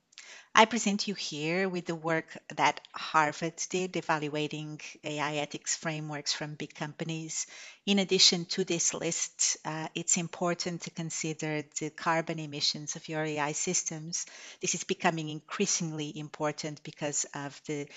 I 0.59 0.67
present 0.67 1.09
you 1.09 1.15
here 1.15 1.71
with 1.71 1.87
the 1.87 1.95
work 1.95 2.37
that 2.55 2.87
Harvard 2.93 3.57
did 3.71 3.97
evaluating 3.97 4.79
AI 5.03 5.37
ethics 5.37 5.75
frameworks 5.77 6.35
from 6.35 6.55
big 6.57 6.75
companies. 6.75 7.47
In 7.87 7.99
addition 7.99 8.45
to 8.47 8.65
this 8.65 8.93
list, 8.93 9.57
uh, 9.65 9.89
it's 9.95 10.19
important 10.19 10.83
to 10.83 10.91
consider 10.91 11.63
the 11.79 11.89
carbon 11.91 12.39
emissions 12.41 12.95
of 12.95 13.09
your 13.09 13.25
AI 13.25 13.53
systems. 13.53 14.27
This 14.61 14.75
is 14.75 14.85
becoming 14.85 15.31
increasingly 15.31 16.19
important 16.19 16.83
because 16.83 17.25
of 17.33 17.59
the 17.67 17.89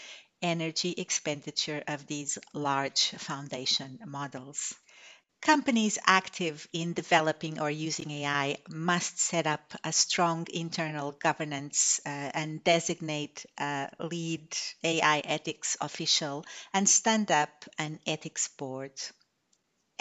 energy 0.42 0.94
expenditure 0.98 1.84
of 1.88 2.08
these 2.08 2.38
large 2.54 3.10
foundation 3.18 4.00
models. 4.06 4.76
Companies 5.42 6.00
active 6.08 6.68
in 6.72 6.94
developing 6.94 7.60
or 7.60 7.70
using 7.70 8.10
AI 8.12 8.58
must 8.70 9.20
set 9.20 9.46
up 9.46 9.74
a 9.84 9.92
strong 9.92 10.48
internal 10.54 11.12
governance 11.12 12.00
uh, 12.06 12.10
and 12.10 12.64
designate 12.64 13.46
a 13.58 13.90
lead 14.00 14.58
AI 14.84 15.20
ethics 15.20 15.78
official 15.82 16.46
and 16.74 16.88
stand 16.90 17.30
up 17.30 17.66
an 17.78 18.00
ethics 18.08 18.48
board. 18.48 18.94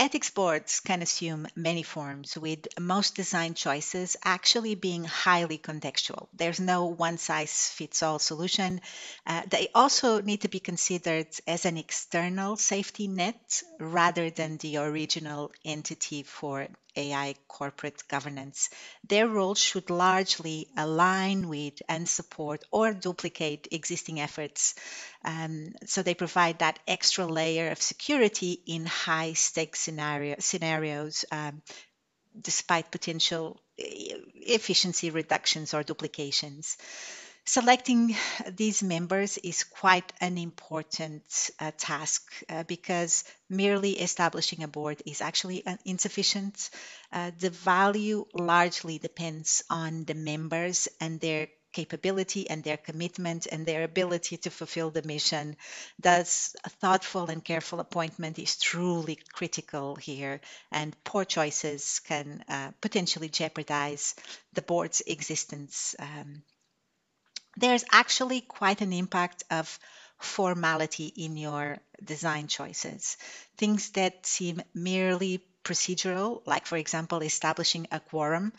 Ethics 0.01 0.31
boards 0.31 0.81
can 0.81 1.03
assume 1.03 1.47
many 1.55 1.83
forms, 1.83 2.35
with 2.35 2.69
most 2.81 3.15
design 3.15 3.53
choices 3.53 4.17
actually 4.25 4.75
being 4.75 5.05
highly 5.05 5.59
contextual. 5.59 6.27
There's 6.33 6.59
no 6.59 6.87
one 6.87 7.19
size 7.19 7.69
fits 7.69 8.03
all 8.03 8.19
solution. 8.19 8.81
Uh, 9.27 9.43
they 9.47 9.69
also 9.75 10.23
need 10.23 10.41
to 10.41 10.49
be 10.49 10.59
considered 10.59 11.29
as 11.47 11.67
an 11.67 11.77
external 11.77 12.57
safety 12.57 13.09
net 13.09 13.63
rather 13.79 14.31
than 14.31 14.57
the 14.57 14.79
original 14.79 15.53
entity 15.67 16.23
for 16.23 16.67
AI 16.97 17.35
corporate 17.49 18.03
governance. 18.09 18.71
Their 19.09 19.29
role 19.29 19.55
should 19.55 19.91
largely 19.91 20.69
align 20.77 21.49
with 21.49 21.81
and 21.89 22.09
support 22.09 22.65
or 22.71 22.93
duplicate 22.93 23.69
existing 23.71 24.21
efforts. 24.21 24.75
Um, 25.25 25.75
so 25.87 26.03
they 26.03 26.15
provide 26.15 26.61
that 26.61 26.79
extra 26.87 27.27
layer 27.27 27.71
of 27.71 27.81
security 27.83 28.63
in 28.67 28.87
high 28.87 29.35
stakes 29.35 29.81
scenario, 29.81 30.37
scenarios. 30.39 31.25
Um, 31.31 31.63
despite 32.41 32.91
potential 32.91 33.61
efficiency 33.79 35.11
reductions 35.11 35.75
or 35.75 35.83
duplications. 35.83 36.77
Selecting 37.45 38.17
these 38.49 38.83
members 38.83 39.37
is 39.39 39.65
quite 39.65 40.13
an 40.21 40.39
important 40.39 41.51
uh, 41.59 41.73
task 41.77 42.23
uh, 42.49 42.63
because 42.65 43.25
merely 43.49 43.99
establishing 43.99 44.63
a 44.63 44.69
board 44.69 45.03
is 45.05 45.21
actually 45.21 45.65
insufficient. 45.85 46.71
Uh, 47.13 47.31
the 47.39 47.51
value 47.51 48.25
largely 48.35 48.99
depends 48.99 49.65
on 49.69 50.05
the 50.05 50.15
members 50.15 50.87
and 51.01 51.19
their 51.19 51.49
capability 51.73 52.49
and 52.49 52.63
their 52.65 52.77
commitment 52.77 53.47
and 53.47 53.65
their 53.65 53.85
ability 53.85 54.37
to 54.37 54.51
fulfill 54.51 54.91
the 54.91 55.03
mission. 55.03 55.57
Thus, 55.99 56.55
a 56.65 56.69
thoughtful 56.69 57.31
and 57.31 57.45
careful 57.45 57.81
appointment 57.81 58.39
is 58.39 58.59
truly 58.59 59.19
critical 59.33 59.97
here, 59.97 60.41
and 60.71 60.97
poor 61.05 61.25
choices 61.25 62.01
can 62.01 62.45
uh, 62.49 62.73
potentially 62.81 63.29
jeopardize 63.29 64.15
the 64.53 64.63
board's 64.63 65.01
existence. 65.07 65.95
Um, 65.99 66.43
there's 67.57 67.85
actually 67.91 68.41
quite 68.41 68.81
an 68.81 68.93
impact 68.93 69.45
of 69.51 69.79
formality 70.19 71.07
in 71.07 71.37
your 71.37 71.79
design 72.03 72.47
choices. 72.47 73.17
Things 73.57 73.91
that 73.91 74.27
seem 74.27 74.63
merely 74.75 75.43
procedural, 75.65 76.43
like, 76.47 76.67
for 76.67 76.77
example, 76.77 77.23
establishing 77.23 77.87
a 77.91 78.01
quorum, 78.01 78.53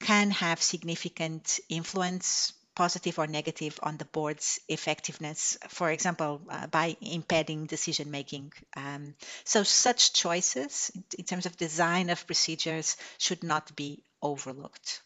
can 0.00 0.30
have 0.30 0.62
significant 0.62 1.60
influence, 1.68 2.52
positive 2.74 3.18
or 3.18 3.26
negative, 3.26 3.78
on 3.82 3.96
the 3.98 4.04
board's 4.06 4.60
effectiveness, 4.68 5.58
for 5.68 5.90
example, 5.90 6.40
uh, 6.48 6.66
by 6.68 6.96
impeding 7.00 7.66
decision 7.66 8.10
making. 8.10 8.52
Um, 8.76 9.14
so, 9.44 9.62
such 9.62 10.12
choices 10.12 10.90
in 11.18 11.24
terms 11.24 11.46
of 11.46 11.56
design 11.56 12.08
of 12.10 12.26
procedures 12.26 12.96
should 13.18 13.42
not 13.42 13.76
be 13.76 14.02
overlooked. 14.22 15.02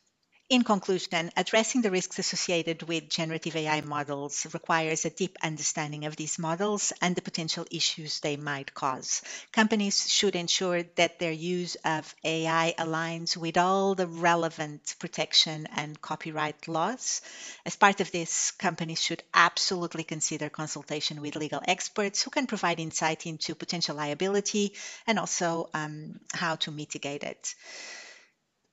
In 0.55 0.63
conclusion, 0.63 1.33
addressing 1.37 1.83
the 1.83 1.91
risks 1.91 2.21
associated 2.21 2.85
with 2.85 3.09
generative 3.09 3.57
AI 3.57 3.81
models 3.81 4.47
requires 4.55 5.05
a 5.05 5.11
deep 5.11 5.37
understanding 5.43 6.05
of 6.05 6.15
these 6.15 6.39
models 6.39 6.93
and 7.03 7.17
the 7.17 7.23
potential 7.23 7.67
issues 7.73 8.21
they 8.21 8.37
might 8.37 8.73
cause. 8.73 9.23
Companies 9.51 10.09
should 10.09 10.37
ensure 10.37 10.85
that 10.95 11.19
their 11.19 11.33
use 11.33 11.75
of 11.85 12.15
AI 12.23 12.73
aligns 12.79 13.37
with 13.37 13.59
all 13.59 13.97
the 13.97 14.07
relevant 14.07 14.95
protection 15.01 15.67
and 15.75 16.01
copyright 16.01 16.69
laws. 16.69 17.21
As 17.67 17.75
part 17.75 18.01
of 18.01 18.13
this, 18.13 18.53
companies 18.53 19.03
should 19.03 19.25
absolutely 19.35 20.05
consider 20.05 20.49
consultation 20.51 21.21
with 21.21 21.35
legal 21.35 21.63
experts 21.67 22.23
who 22.23 22.31
can 22.31 22.47
provide 22.47 22.79
insight 22.79 23.27
into 23.27 23.57
potential 23.57 23.97
liability 23.97 24.73
and 25.05 25.19
also 25.19 25.69
um, 25.75 26.21
how 26.33 26.55
to 26.55 26.71
mitigate 26.71 27.25
it 27.25 27.57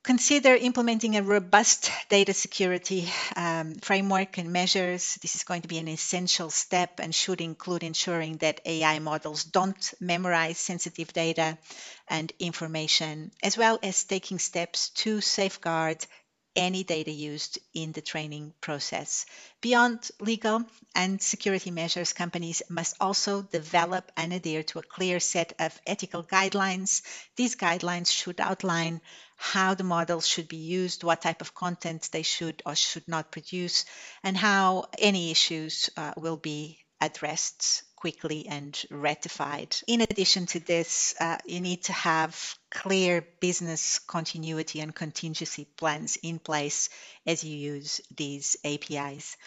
consider 0.04 0.56
implementing 0.56 1.16
a 1.16 1.22
robust 1.24 1.92
data 2.10 2.34
security 2.34 3.08
um, 3.36 3.76
framework 3.76 4.38
and 4.38 4.52
measures. 4.52 5.18
This 5.22 5.36
is 5.36 5.44
going 5.44 5.62
to 5.62 5.68
be 5.68 5.78
an 5.78 5.88
essential 5.88 6.50
step 6.50 7.00
and 7.00 7.14
should 7.14 7.42
include 7.42 7.84
ensuring 7.84 8.38
that 8.38 8.62
AI 8.66 9.00
models 9.00 9.44
don't 9.44 9.94
memorize 10.00 10.58
sensitive 10.58 11.14
data 11.14 11.58
and 12.10 12.32
information, 12.40 13.32
as 13.44 13.58
well 13.58 13.80
as 13.84 14.04
taking 14.04 14.40
steps 14.40 14.90
to 14.90 15.22
safeguard 15.22 16.06
any 16.56 16.84
data 16.84 17.12
used 17.12 17.60
in 17.74 17.92
the 17.92 18.02
training 18.02 18.54
process. 18.62 19.26
Beyond 19.62 20.10
legal 20.20 20.64
and 20.96 21.22
security 21.22 21.72
measures, 21.72 22.14
companies 22.14 22.62
must 22.70 22.96
also 23.00 23.42
develop 23.42 24.12
and 24.18 24.34
adhere 24.34 24.64
to 24.64 24.80
a 24.80 24.84
clear 24.84 25.20
set 25.20 25.54
of 25.60 25.80
ethical 25.88 26.24
guidelines. 26.24 27.02
These 27.36 27.56
guidelines 27.56 28.12
should 28.12 28.40
outline 28.40 29.02
how 29.36 29.74
the 29.74 29.84
models 29.84 30.28
should 30.28 30.48
be 30.48 30.58
used, 30.58 31.04
what 31.04 31.22
type 31.22 31.42
of 31.42 31.56
content 31.56 32.10
they 32.12 32.24
should 32.24 32.62
or 32.66 32.76
should 32.76 33.08
not 33.08 33.32
produce, 33.32 33.86
and 34.24 34.38
how 34.38 34.86
any 35.00 35.32
issues 35.32 35.90
uh, 35.98 36.14
will 36.18 36.38
be 36.38 36.80
addressed 37.00 37.84
quickly 38.02 38.48
and 38.48 38.84
ratified. 38.90 39.78
In 39.86 40.02
addition 40.02 40.48
to 40.48 40.60
this, 40.60 41.14
uh, 41.20 41.38
you 41.46 41.62
need 41.62 41.84
to 41.84 41.94
have 41.94 42.56
clear 42.72 43.24
business 43.40 44.00
continuity 44.00 44.80
and 44.80 44.96
contingency 44.96 45.66
plans 45.78 46.18
in 46.24 46.40
place 46.40 46.90
as 47.28 47.44
you 47.44 47.56
use 47.56 48.02
these 48.18 48.58
APIs. 48.66 49.38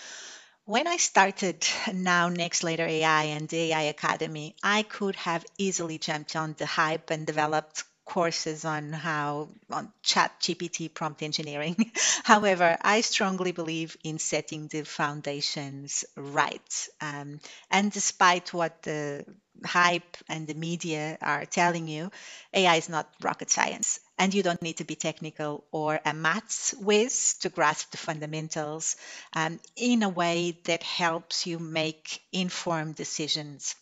When 0.66 0.86
I 0.86 0.98
started 0.98 1.66
Now 1.92 2.28
Next 2.28 2.62
Later 2.62 2.86
AI 2.86 3.24
and 3.36 3.48
the 3.48 3.72
AI 3.72 3.82
Academy, 3.96 4.54
I 4.62 4.84
could 4.84 5.16
have 5.16 5.44
easily 5.58 5.98
jumped 5.98 6.36
on 6.36 6.54
the 6.56 6.66
hype 6.66 7.10
and 7.10 7.26
developed 7.26 7.82
courses 8.04 8.64
on 8.64 8.92
how 8.92 9.48
on 9.70 9.90
ChatGPT 10.04 10.92
prompt 10.92 11.22
engineering. 11.22 11.92
However 12.24 12.76
i 12.82 13.00
strongly 13.00 13.52
believe 13.52 13.96
in 14.04 14.18
setting 14.18 14.68
the 14.68 14.82
foundations 14.84 16.04
right. 16.16 16.88
Um, 17.00 17.40
and 17.70 17.90
despite 17.90 18.52
what 18.52 18.82
the 18.82 19.24
hype 19.64 20.16
and 20.28 20.46
the 20.46 20.54
media 20.54 21.16
are 21.22 21.44
telling 21.46 21.86
you 21.88 22.10
ai 22.52 22.76
is 22.76 22.88
not 22.88 23.08
rocket 23.22 23.50
science. 23.50 24.00
And 24.18 24.32
you 24.32 24.42
don't 24.42 24.62
need 24.62 24.76
to 24.78 24.84
be 24.84 24.94
technical 24.96 25.64
or 25.72 26.00
a 26.04 26.14
maths 26.14 26.72
whiz 26.74 27.34
to 27.40 27.48
grasp 27.48 27.90
the 27.90 27.96
fundamentals 27.96 28.96
um, 29.32 29.58
in 29.76 30.02
a 30.02 30.08
way 30.08 30.58
that 30.64 30.82
helps 30.84 31.46
you 31.46 31.58
make 31.58 32.20
informed 32.32 32.94
decisions 32.96 33.74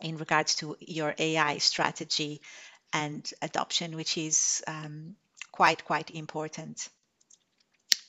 in 0.00 0.16
regards 0.18 0.54
to 0.56 0.76
your 0.80 1.14
ai 1.18 1.58
strategy 1.58 2.40
and 2.96 3.30
adoption, 3.42 3.94
which 3.94 4.16
is 4.16 4.62
um, 4.66 5.16
quite, 5.52 5.84
quite 5.84 6.10
important 6.10 6.88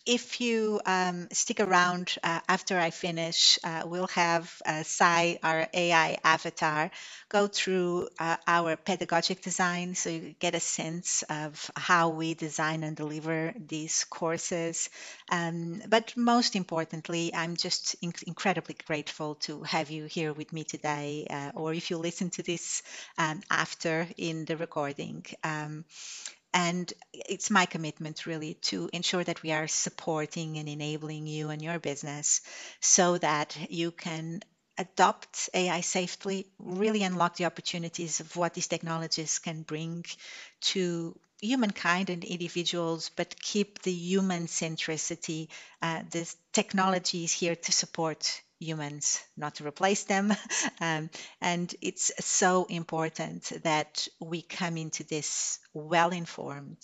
if 0.07 0.41
you 0.41 0.79
um, 0.85 1.27
stick 1.33 1.59
around 1.59 2.15
uh, 2.23 2.39
after 2.47 2.79
I 2.79 2.91
finish, 2.91 3.59
uh, 3.63 3.83
we'll 3.85 4.07
have 4.07 4.49
uh, 4.65 4.83
Sai, 4.83 5.39
our 5.43 5.67
AI 5.73 6.17
avatar, 6.23 6.91
go 7.29 7.47
through 7.47 8.07
uh, 8.19 8.37
our 8.47 8.77
pedagogic 8.77 9.41
design 9.41 9.95
so 9.95 10.09
you 10.09 10.33
get 10.39 10.55
a 10.55 10.61
sense 10.61 11.23
of 11.29 11.69
how 11.75 12.09
we 12.09 12.33
design 12.33 12.83
and 12.83 12.95
deliver 12.95 13.53
these 13.59 14.05
courses. 14.05 14.89
Um, 15.29 15.81
but 15.89 16.15
most 16.15 16.55
importantly, 16.55 17.33
I'm 17.35 17.57
just 17.57 18.01
inc- 18.01 18.23
incredibly 18.23 18.75
grateful 18.87 19.35
to 19.41 19.63
have 19.63 19.91
you 19.91 20.05
here 20.05 20.33
with 20.33 20.53
me 20.53 20.63
today, 20.63 21.27
uh, 21.29 21.51
or 21.53 21.73
if 21.73 21.91
you 21.91 21.97
listen 21.97 22.29
to 22.31 22.43
this 22.43 22.81
um, 23.17 23.41
after 23.51 24.07
in 24.17 24.45
the 24.45 24.57
recording. 24.57 25.25
And 26.53 26.91
it's 27.13 27.49
my 27.49 27.65
commitment 27.65 28.25
really 28.25 28.55
to 28.71 28.89
ensure 28.93 29.23
that 29.23 29.43
we 29.43 29.51
are 29.51 29.67
supporting 29.67 30.57
and 30.57 30.67
enabling 30.67 31.27
you 31.27 31.49
and 31.49 31.61
your 31.61 31.79
business 31.79 32.41
so 32.79 33.17
that 33.17 33.57
you 33.69 33.91
can 33.91 34.41
adopt 34.77 35.49
AI 35.53 35.81
safely, 35.81 36.47
really 36.59 37.03
unlock 37.03 37.35
the 37.35 37.45
opportunities 37.45 38.19
of 38.19 38.35
what 38.35 38.53
these 38.53 38.67
technologies 38.67 39.39
can 39.39 39.63
bring 39.63 40.05
to 40.61 41.19
humankind 41.41 42.09
and 42.09 42.23
individuals, 42.23 43.09
but 43.15 43.39
keep 43.39 43.81
the 43.81 43.91
human 43.91 44.47
centricity. 44.47 45.49
Uh, 45.81 46.01
the 46.11 46.31
technology 46.53 47.23
is 47.23 47.31
here 47.31 47.55
to 47.55 47.71
support 47.71 48.41
humans, 48.59 49.19
not 49.35 49.55
to 49.55 49.67
replace 49.67 50.03
them. 50.05 50.33
Um, 50.79 51.09
and 51.41 51.73
it's 51.81 52.11
so 52.19 52.65
important 52.69 53.51
that 53.63 54.07
we 54.19 54.43
come 54.43 54.77
into 54.77 55.03
this 55.03 55.59
well 55.73 56.09
informed, 56.11 56.77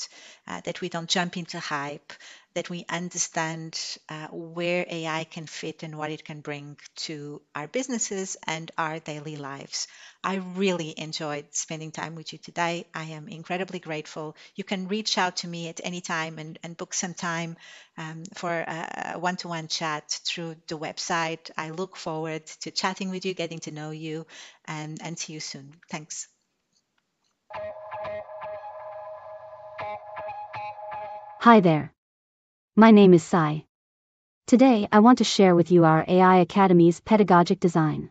uh, 0.48 0.62
that 0.62 0.82
we 0.82 0.90
don't 0.90 1.10
jump 1.10 1.38
into 1.38 1.60
hype, 1.60 2.12
that 2.56 2.70
we 2.70 2.86
understand 2.90 3.80
uh, 4.10 4.28
where 4.28 4.86
AI 4.90 5.24
can 5.26 5.48
fit 5.48 5.84
and 5.84 5.98
what 5.98 6.12
it 6.12 6.24
can 6.24 6.42
bring 6.42 6.78
to 6.96 7.42
our 7.56 7.68
businesses 7.68 8.38
and 8.48 8.72
our 8.78 9.00
daily 9.00 9.38
lives. 9.38 9.88
I 10.24 10.36
really 10.36 10.94
enjoyed 10.98 11.46
spending 11.52 11.92
time 11.92 12.16
with 12.16 12.32
you 12.32 12.40
today. 12.40 12.86
I 12.94 13.06
am 13.06 13.28
incredibly 13.28 13.80
grateful. 13.80 14.36
You 14.56 14.64
can 14.64 14.88
reach 14.88 15.18
out 15.18 15.38
to 15.38 15.48
me 15.48 15.68
at 15.70 15.82
any 15.84 16.02
time 16.02 16.40
and, 16.40 16.60
and 16.64 16.78
book 16.78 16.94
some 16.94 17.14
time 17.14 17.58
um, 17.98 18.24
for 18.36 18.52
a 18.52 19.16
one 19.20 19.36
to 19.38 19.48
one 19.48 19.68
chat 19.68 20.20
through 20.26 20.56
the 20.68 20.78
website. 20.78 21.52
I 21.58 21.72
look 21.72 21.96
forward 21.96 22.46
to 22.62 22.72
chatting 22.72 23.10
with 23.10 23.26
you, 23.26 23.34
getting 23.34 23.60
to 23.60 23.72
know 23.72 23.92
you, 23.92 24.26
and, 24.66 25.02
and 25.02 25.18
see 25.18 25.34
you 25.34 25.40
soon. 25.40 25.74
Thanks. 25.90 26.28
Hi 31.40 31.60
there. 31.60 31.94
My 32.76 32.90
name 32.90 33.14
is 33.14 33.22
Sai. 33.22 33.66
Today 34.48 34.88
I 34.92 35.02
want 35.02 35.20
to 35.20 35.24
share 35.24 35.54
with 35.54 35.72
you 35.72 35.86
our 35.86 36.04
AI 36.08 36.40
Academy's 36.40 37.02
pedagogic 37.02 37.60
design. 37.60 38.10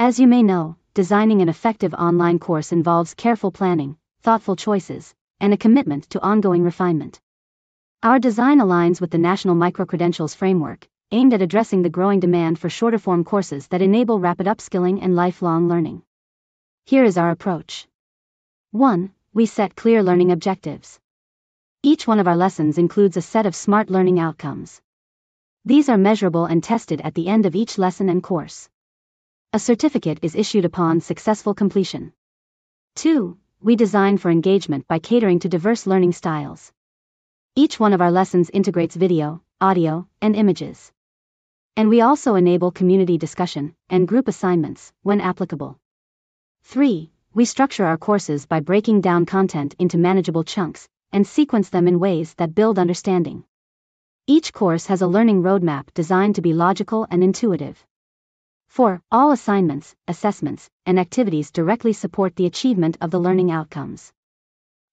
As 0.00 0.18
you 0.18 0.26
may 0.26 0.42
know, 0.42 0.74
designing 0.94 1.42
an 1.42 1.48
effective 1.48 1.94
online 1.94 2.40
course 2.40 2.72
involves 2.72 3.14
careful 3.14 3.52
planning, 3.52 3.96
thoughtful 4.22 4.56
choices, 4.56 5.14
and 5.38 5.54
a 5.54 5.56
commitment 5.56 6.10
to 6.10 6.20
ongoing 6.20 6.64
refinement. 6.64 7.20
Our 8.02 8.18
design 8.18 8.58
aligns 8.58 9.00
with 9.00 9.12
the 9.12 9.18
National 9.18 9.54
Microcredentials 9.54 10.34
Framework, 10.34 10.88
aimed 11.12 11.34
at 11.34 11.42
addressing 11.42 11.82
the 11.82 11.88
growing 11.88 12.18
demand 12.18 12.58
for 12.58 12.68
shorter 12.68 12.98
form 12.98 13.22
courses 13.22 13.68
that 13.68 13.80
enable 13.80 14.18
rapid 14.18 14.48
upskilling 14.48 14.98
and 15.00 15.14
lifelong 15.14 15.68
learning. 15.68 16.02
Here 16.84 17.04
is 17.04 17.16
our 17.16 17.30
approach 17.30 17.86
1. 18.72 19.12
We 19.32 19.46
set 19.46 19.76
clear 19.76 20.02
learning 20.02 20.32
objectives. 20.32 20.98
Each 21.84 22.08
one 22.08 22.18
of 22.18 22.26
our 22.26 22.36
lessons 22.36 22.76
includes 22.76 23.16
a 23.16 23.22
set 23.22 23.46
of 23.46 23.54
smart 23.54 23.88
learning 23.88 24.18
outcomes. 24.18 24.82
These 25.64 25.88
are 25.88 25.96
measurable 25.96 26.44
and 26.44 26.60
tested 26.60 27.00
at 27.02 27.14
the 27.14 27.28
end 27.28 27.46
of 27.46 27.54
each 27.54 27.78
lesson 27.78 28.08
and 28.08 28.20
course. 28.20 28.68
A 29.52 29.60
certificate 29.60 30.18
is 30.22 30.34
issued 30.34 30.64
upon 30.64 31.00
successful 31.00 31.54
completion. 31.54 32.12
2. 32.96 33.38
We 33.60 33.76
design 33.76 34.18
for 34.18 34.28
engagement 34.28 34.88
by 34.88 34.98
catering 34.98 35.38
to 35.38 35.48
diverse 35.48 35.86
learning 35.86 36.14
styles. 36.14 36.72
Each 37.54 37.78
one 37.78 37.92
of 37.92 38.00
our 38.00 38.10
lessons 38.10 38.50
integrates 38.50 38.96
video, 38.96 39.40
audio, 39.60 40.08
and 40.20 40.34
images. 40.34 40.90
And 41.76 41.88
we 41.88 42.00
also 42.00 42.34
enable 42.34 42.72
community 42.72 43.18
discussion 43.18 43.76
and 43.88 44.08
group 44.08 44.26
assignments 44.26 44.92
when 45.02 45.20
applicable. 45.20 45.78
3. 46.64 47.12
We 47.34 47.44
structure 47.44 47.84
our 47.84 47.98
courses 47.98 48.46
by 48.46 48.58
breaking 48.58 49.02
down 49.02 49.26
content 49.26 49.76
into 49.78 49.96
manageable 49.96 50.42
chunks 50.42 50.88
and 51.12 51.26
sequence 51.26 51.68
them 51.70 51.88
in 51.88 51.98
ways 51.98 52.34
that 52.34 52.54
build 52.54 52.78
understanding. 52.78 53.44
Each 54.26 54.52
course 54.52 54.86
has 54.86 55.02
a 55.02 55.06
learning 55.06 55.42
roadmap 55.42 55.94
designed 55.94 56.34
to 56.34 56.42
be 56.42 56.52
logical 56.52 57.06
and 57.10 57.24
intuitive. 57.24 57.82
4. 58.68 59.00
All 59.10 59.30
assignments, 59.30 59.96
assessments, 60.06 60.68
and 60.84 61.00
activities 61.00 61.50
directly 61.50 61.92
support 61.92 62.36
the 62.36 62.46
achievement 62.46 62.98
of 63.00 63.10
the 63.10 63.18
learning 63.18 63.50
outcomes. 63.50 64.12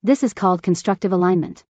This 0.04 0.24
is 0.24 0.34
called 0.34 0.64
constructive 0.64 1.12
alignment. 1.12 1.66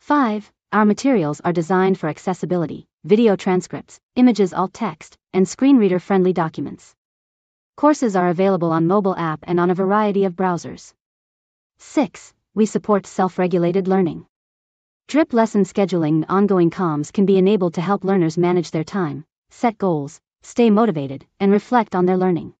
5. 0.00 0.52
Our 0.72 0.84
materials 0.84 1.40
are 1.40 1.52
designed 1.52 1.98
for 1.98 2.08
accessibility, 2.08 2.86
video 3.04 3.34
transcripts, 3.34 3.98
images 4.14 4.52
alt 4.52 4.72
text, 4.72 5.18
and 5.32 5.48
screen 5.48 5.76
reader 5.76 5.98
friendly 5.98 6.32
documents. 6.32 6.94
Courses 7.76 8.14
are 8.14 8.28
available 8.28 8.70
on 8.70 8.86
mobile 8.86 9.16
app 9.16 9.40
and 9.42 9.58
on 9.58 9.70
a 9.70 9.74
variety 9.74 10.24
of 10.24 10.34
browsers. 10.34 10.94
6. 11.78 12.32
We 12.56 12.64
support 12.64 13.06
self-regulated 13.06 13.86
learning. 13.86 14.24
Drip 15.08 15.34
lesson 15.34 15.64
scheduling 15.64 16.14
and 16.14 16.26
ongoing 16.30 16.70
comms 16.70 17.12
can 17.12 17.26
be 17.26 17.36
enabled 17.36 17.74
to 17.74 17.82
help 17.82 18.02
learners 18.02 18.38
manage 18.38 18.70
their 18.70 18.82
time, 18.82 19.26
set 19.50 19.76
goals, 19.76 20.22
stay 20.40 20.70
motivated, 20.70 21.26
and 21.38 21.52
reflect 21.52 21.94
on 21.94 22.06
their 22.06 22.16
learning. 22.16 22.54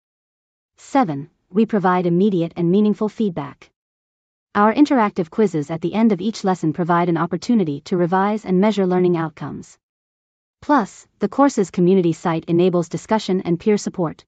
7. 0.76 1.30
We 1.48 1.64
provide 1.64 2.04
immediate 2.04 2.52
and 2.56 2.70
meaningful 2.70 3.08
feedback. 3.08 3.70
Our 4.54 4.74
interactive 4.74 5.30
quizzes 5.30 5.70
at 5.70 5.80
the 5.80 5.94
end 5.94 6.12
of 6.12 6.20
each 6.20 6.44
lesson 6.44 6.74
provide 6.74 7.08
an 7.08 7.16
opportunity 7.16 7.80
to 7.86 7.96
revise 7.96 8.44
and 8.44 8.60
measure 8.60 8.86
learning 8.86 9.16
outcomes. 9.16 9.78
Plus, 10.60 11.08
the 11.20 11.30
course's 11.30 11.70
community 11.70 12.12
site 12.12 12.44
enables 12.48 12.90
discussion 12.90 13.40
and 13.40 13.58
peer 13.58 13.78
support. 13.78 14.26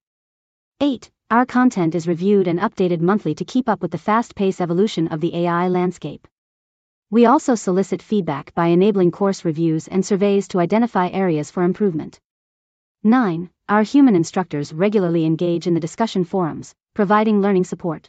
8. 0.80 1.10
Our 1.30 1.44
content 1.44 1.94
is 1.94 2.08
reviewed 2.08 2.48
and 2.48 2.58
updated 2.58 3.02
monthly 3.02 3.34
to 3.34 3.44
keep 3.44 3.68
up 3.68 3.82
with 3.82 3.90
the 3.90 3.98
fast 3.98 4.34
paced 4.34 4.62
evolution 4.62 5.08
of 5.08 5.20
the 5.20 5.36
AI 5.36 5.68
landscape. 5.68 6.26
We 7.10 7.26
also 7.26 7.54
solicit 7.54 8.00
feedback 8.00 8.54
by 8.54 8.68
enabling 8.68 9.10
course 9.10 9.44
reviews 9.44 9.88
and 9.88 10.06
surveys 10.06 10.48
to 10.48 10.58
identify 10.58 11.08
areas 11.08 11.50
for 11.50 11.64
improvement. 11.64 12.18
9. 13.04 13.50
Our 13.68 13.82
human 13.82 14.16
instructors 14.16 14.72
regularly 14.72 15.26
engage 15.26 15.66
in 15.66 15.74
the 15.74 15.80
discussion 15.80 16.24
forums, 16.24 16.74
providing 16.94 17.42
learning 17.42 17.64
support. 17.64 18.08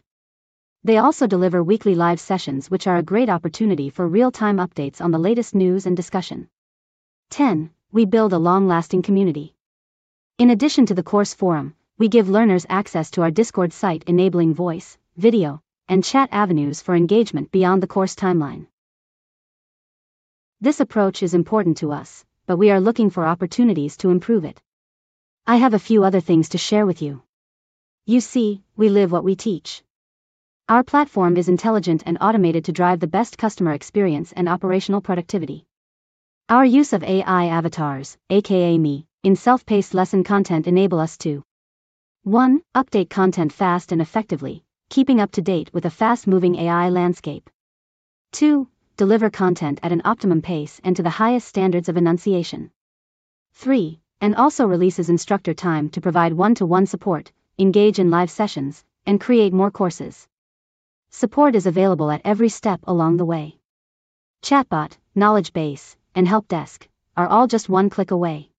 They 0.86 0.98
also 0.98 1.28
deliver 1.28 1.62
weekly 1.62 1.96
live 1.96 2.22
sessions, 2.22 2.72
which 2.72 2.88
are 2.88 2.96
a 2.96 3.04
great 3.04 3.28
opportunity 3.28 3.90
for 3.90 4.08
real 4.08 4.32
time 4.32 4.60
updates 4.60 5.02
on 5.02 5.12
the 5.12 5.20
latest 5.20 5.54
news 5.54 5.86
and 5.86 5.98
discussion. 5.98 6.48
10 7.32 7.72
we 7.92 8.06
build 8.06 8.32
a 8.32 8.38
long-lasting 8.38 9.02
community. 9.02 9.56
In 10.38 10.52
addition 10.52 10.86
to 10.86 10.94
the 10.94 11.04
course 11.04 11.34
forum, 11.34 11.74
we 12.00 12.08
give 12.08 12.30
learners 12.30 12.66
access 12.70 13.12
to 13.12 13.22
our 13.22 13.30
Discord 13.30 13.74
site 13.74 14.06
enabling 14.08 14.54
voice, 14.54 14.98
video, 15.18 15.62
and 15.90 16.02
chat 16.02 16.30
avenues 16.32 16.82
for 16.82 16.96
engagement 16.96 17.52
beyond 17.52 17.84
the 17.84 17.88
course 17.88 18.16
timeline. 18.16 18.68
This 20.62 20.80
approach 20.80 21.22
is 21.24 21.34
important 21.34 21.80
to 21.80 21.92
us, 21.92 22.24
but 22.46 22.56
we 22.56 22.72
are 22.72 22.80
looking 22.80 23.10
for 23.10 23.26
opportunities 23.26 23.98
to 23.98 24.12
improve 24.12 24.46
it. 24.46 24.62
I 25.46 25.58
have 25.58 25.74
a 25.74 25.86
few 25.88 26.06
other 26.06 26.22
things 26.22 26.50
to 26.50 26.58
share 26.58 26.86
with 26.86 27.02
you. 27.02 27.22
You 28.06 28.22
see, 28.22 28.64
we 28.78 28.88
live 28.88 29.12
what 29.12 29.26
we 29.26 29.36
teach. 29.36 29.84
Our 30.70 30.86
platform 30.86 31.36
is 31.36 31.50
intelligent 31.50 32.04
and 32.06 32.18
automated 32.22 32.64
to 32.66 32.72
drive 32.72 33.02
the 33.02 33.08
best 33.08 33.38
customer 33.38 33.74
experience 33.74 34.32
and 34.32 34.48
operational 34.48 35.02
productivity. 35.02 35.66
Our 36.48 36.64
use 36.64 36.94
of 36.94 37.04
AI 37.04 37.48
avatars, 37.48 38.18
aka 38.30 38.78
me, 38.78 39.06
in 39.22 39.36
self-paced 39.36 39.94
lesson 39.94 40.24
content 40.24 40.66
enable 40.66 41.02
us 41.02 41.18
to 41.20 41.44
1. 42.24 42.62
Update 42.76 43.10
content 43.10 43.54
fast 43.54 43.94
and 43.94 44.02
effectively, 44.02 44.66
keeping 44.90 45.22
up 45.22 45.32
to 45.32 45.42
date 45.42 45.74
with 45.74 45.86
a 45.86 45.90
fast-moving 45.90 46.56
AI 46.56 46.90
landscape. 46.90 47.50
2. 48.34 48.68
Deliver 48.98 49.30
content 49.30 49.80
at 49.84 49.94
an 49.94 50.02
optimum 50.04 50.42
pace 50.42 50.82
and 50.84 50.98
to 50.98 51.02
the 51.02 51.10
highest 51.10 51.48
standards 51.48 51.88
of 51.88 51.96
enunciation. 51.96 52.72
3. 53.54 54.02
And 54.20 54.36
also 54.36 54.66
releases 54.68 55.10
instructor 55.10 55.54
time 55.54 55.88
to 55.92 56.02
provide 56.02 56.34
one-to-one 56.34 56.88
support, 56.88 57.32
engage 57.58 58.00
in 58.00 58.10
live 58.10 58.30
sessions, 58.30 58.84
and 59.06 59.22
create 59.22 59.54
more 59.54 59.72
courses. 59.72 60.28
Support 61.12 61.56
is 61.56 61.68
available 61.68 62.12
at 62.12 62.22
every 62.26 62.50
step 62.50 62.82
along 62.84 63.16
the 63.16 63.26
way. 63.26 63.60
Chatbot, 64.44 64.98
knowledge 65.16 65.54
base, 65.54 65.96
and 66.14 66.28
help 66.28 66.50
desk 66.50 66.86
are 67.16 67.28
all 67.28 67.48
just 67.48 67.70
one 67.70 67.90
click 67.90 68.12
away. 68.12 68.50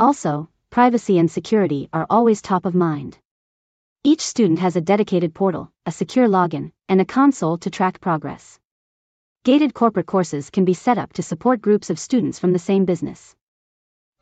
Also, 0.00 0.48
privacy 0.72 1.18
and 1.18 1.30
security 1.30 1.86
are 1.92 2.06
always 2.08 2.40
top 2.40 2.64
of 2.64 2.74
mind. 2.74 3.18
Each 4.04 4.22
student 4.22 4.58
has 4.60 4.74
a 4.74 4.80
dedicated 4.80 5.34
portal, 5.34 5.70
a 5.84 5.92
secure 5.92 6.26
login, 6.26 6.72
and 6.88 6.98
a 6.98 7.04
console 7.04 7.58
to 7.58 7.68
track 7.68 8.00
progress. 8.00 8.58
Gated 9.44 9.74
corporate 9.74 10.06
courses 10.06 10.48
can 10.48 10.64
be 10.64 10.72
set 10.72 10.96
up 10.96 11.12
to 11.12 11.22
support 11.22 11.60
groups 11.60 11.90
of 11.90 11.98
students 11.98 12.38
from 12.38 12.54
the 12.54 12.58
same 12.58 12.86
business. 12.86 13.36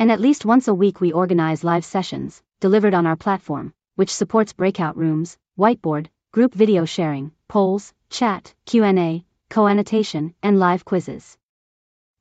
And 0.01 0.11
at 0.11 0.21
least 0.21 0.45
once 0.45 0.67
a 0.67 0.75
week 0.75 1.01
we 1.01 1.13
organize 1.13 1.63
live 1.63 1.85
sessions, 1.85 2.43
delivered 2.59 2.95
on 2.95 3.07
our 3.07 3.15
platform, 3.15 3.73
which 3.95 4.13
supports 4.13 4.53
breakout 4.53 4.97
rooms, 4.97 5.39
whiteboard, 5.57 6.09
group 6.33 6.53
video 6.53 6.85
sharing, 6.85 7.31
polls, 7.47 7.95
chat, 8.09 8.53
Q&A, 8.67 9.25
co-annotation, 9.51 10.35
and 10.43 10.59
live 10.59 10.85
quizzes. 10.85 11.39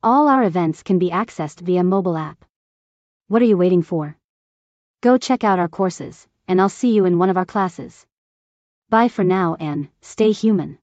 All 0.04 0.28
our 0.28 0.44
events 0.44 0.84
can 0.84 1.00
be 1.00 1.10
accessed 1.10 1.58
via 1.62 1.82
mobile 1.82 2.16
app. 2.16 2.44
What 3.26 3.42
are 3.42 3.46
you 3.46 3.56
waiting 3.56 3.82
for? 3.82 4.16
Go 5.02 5.16
check 5.16 5.44
out 5.44 5.58
our 5.58 5.68
courses, 5.68 6.28
and 6.46 6.60
I'll 6.60 6.68
see 6.68 6.92
you 6.92 7.06
in 7.06 7.16
one 7.16 7.30
of 7.30 7.38
our 7.38 7.46
classes. 7.46 8.04
Bye 8.90 9.08
for 9.08 9.24
now 9.24 9.56
and 9.58 9.88
stay 10.02 10.30
human. 10.30 10.78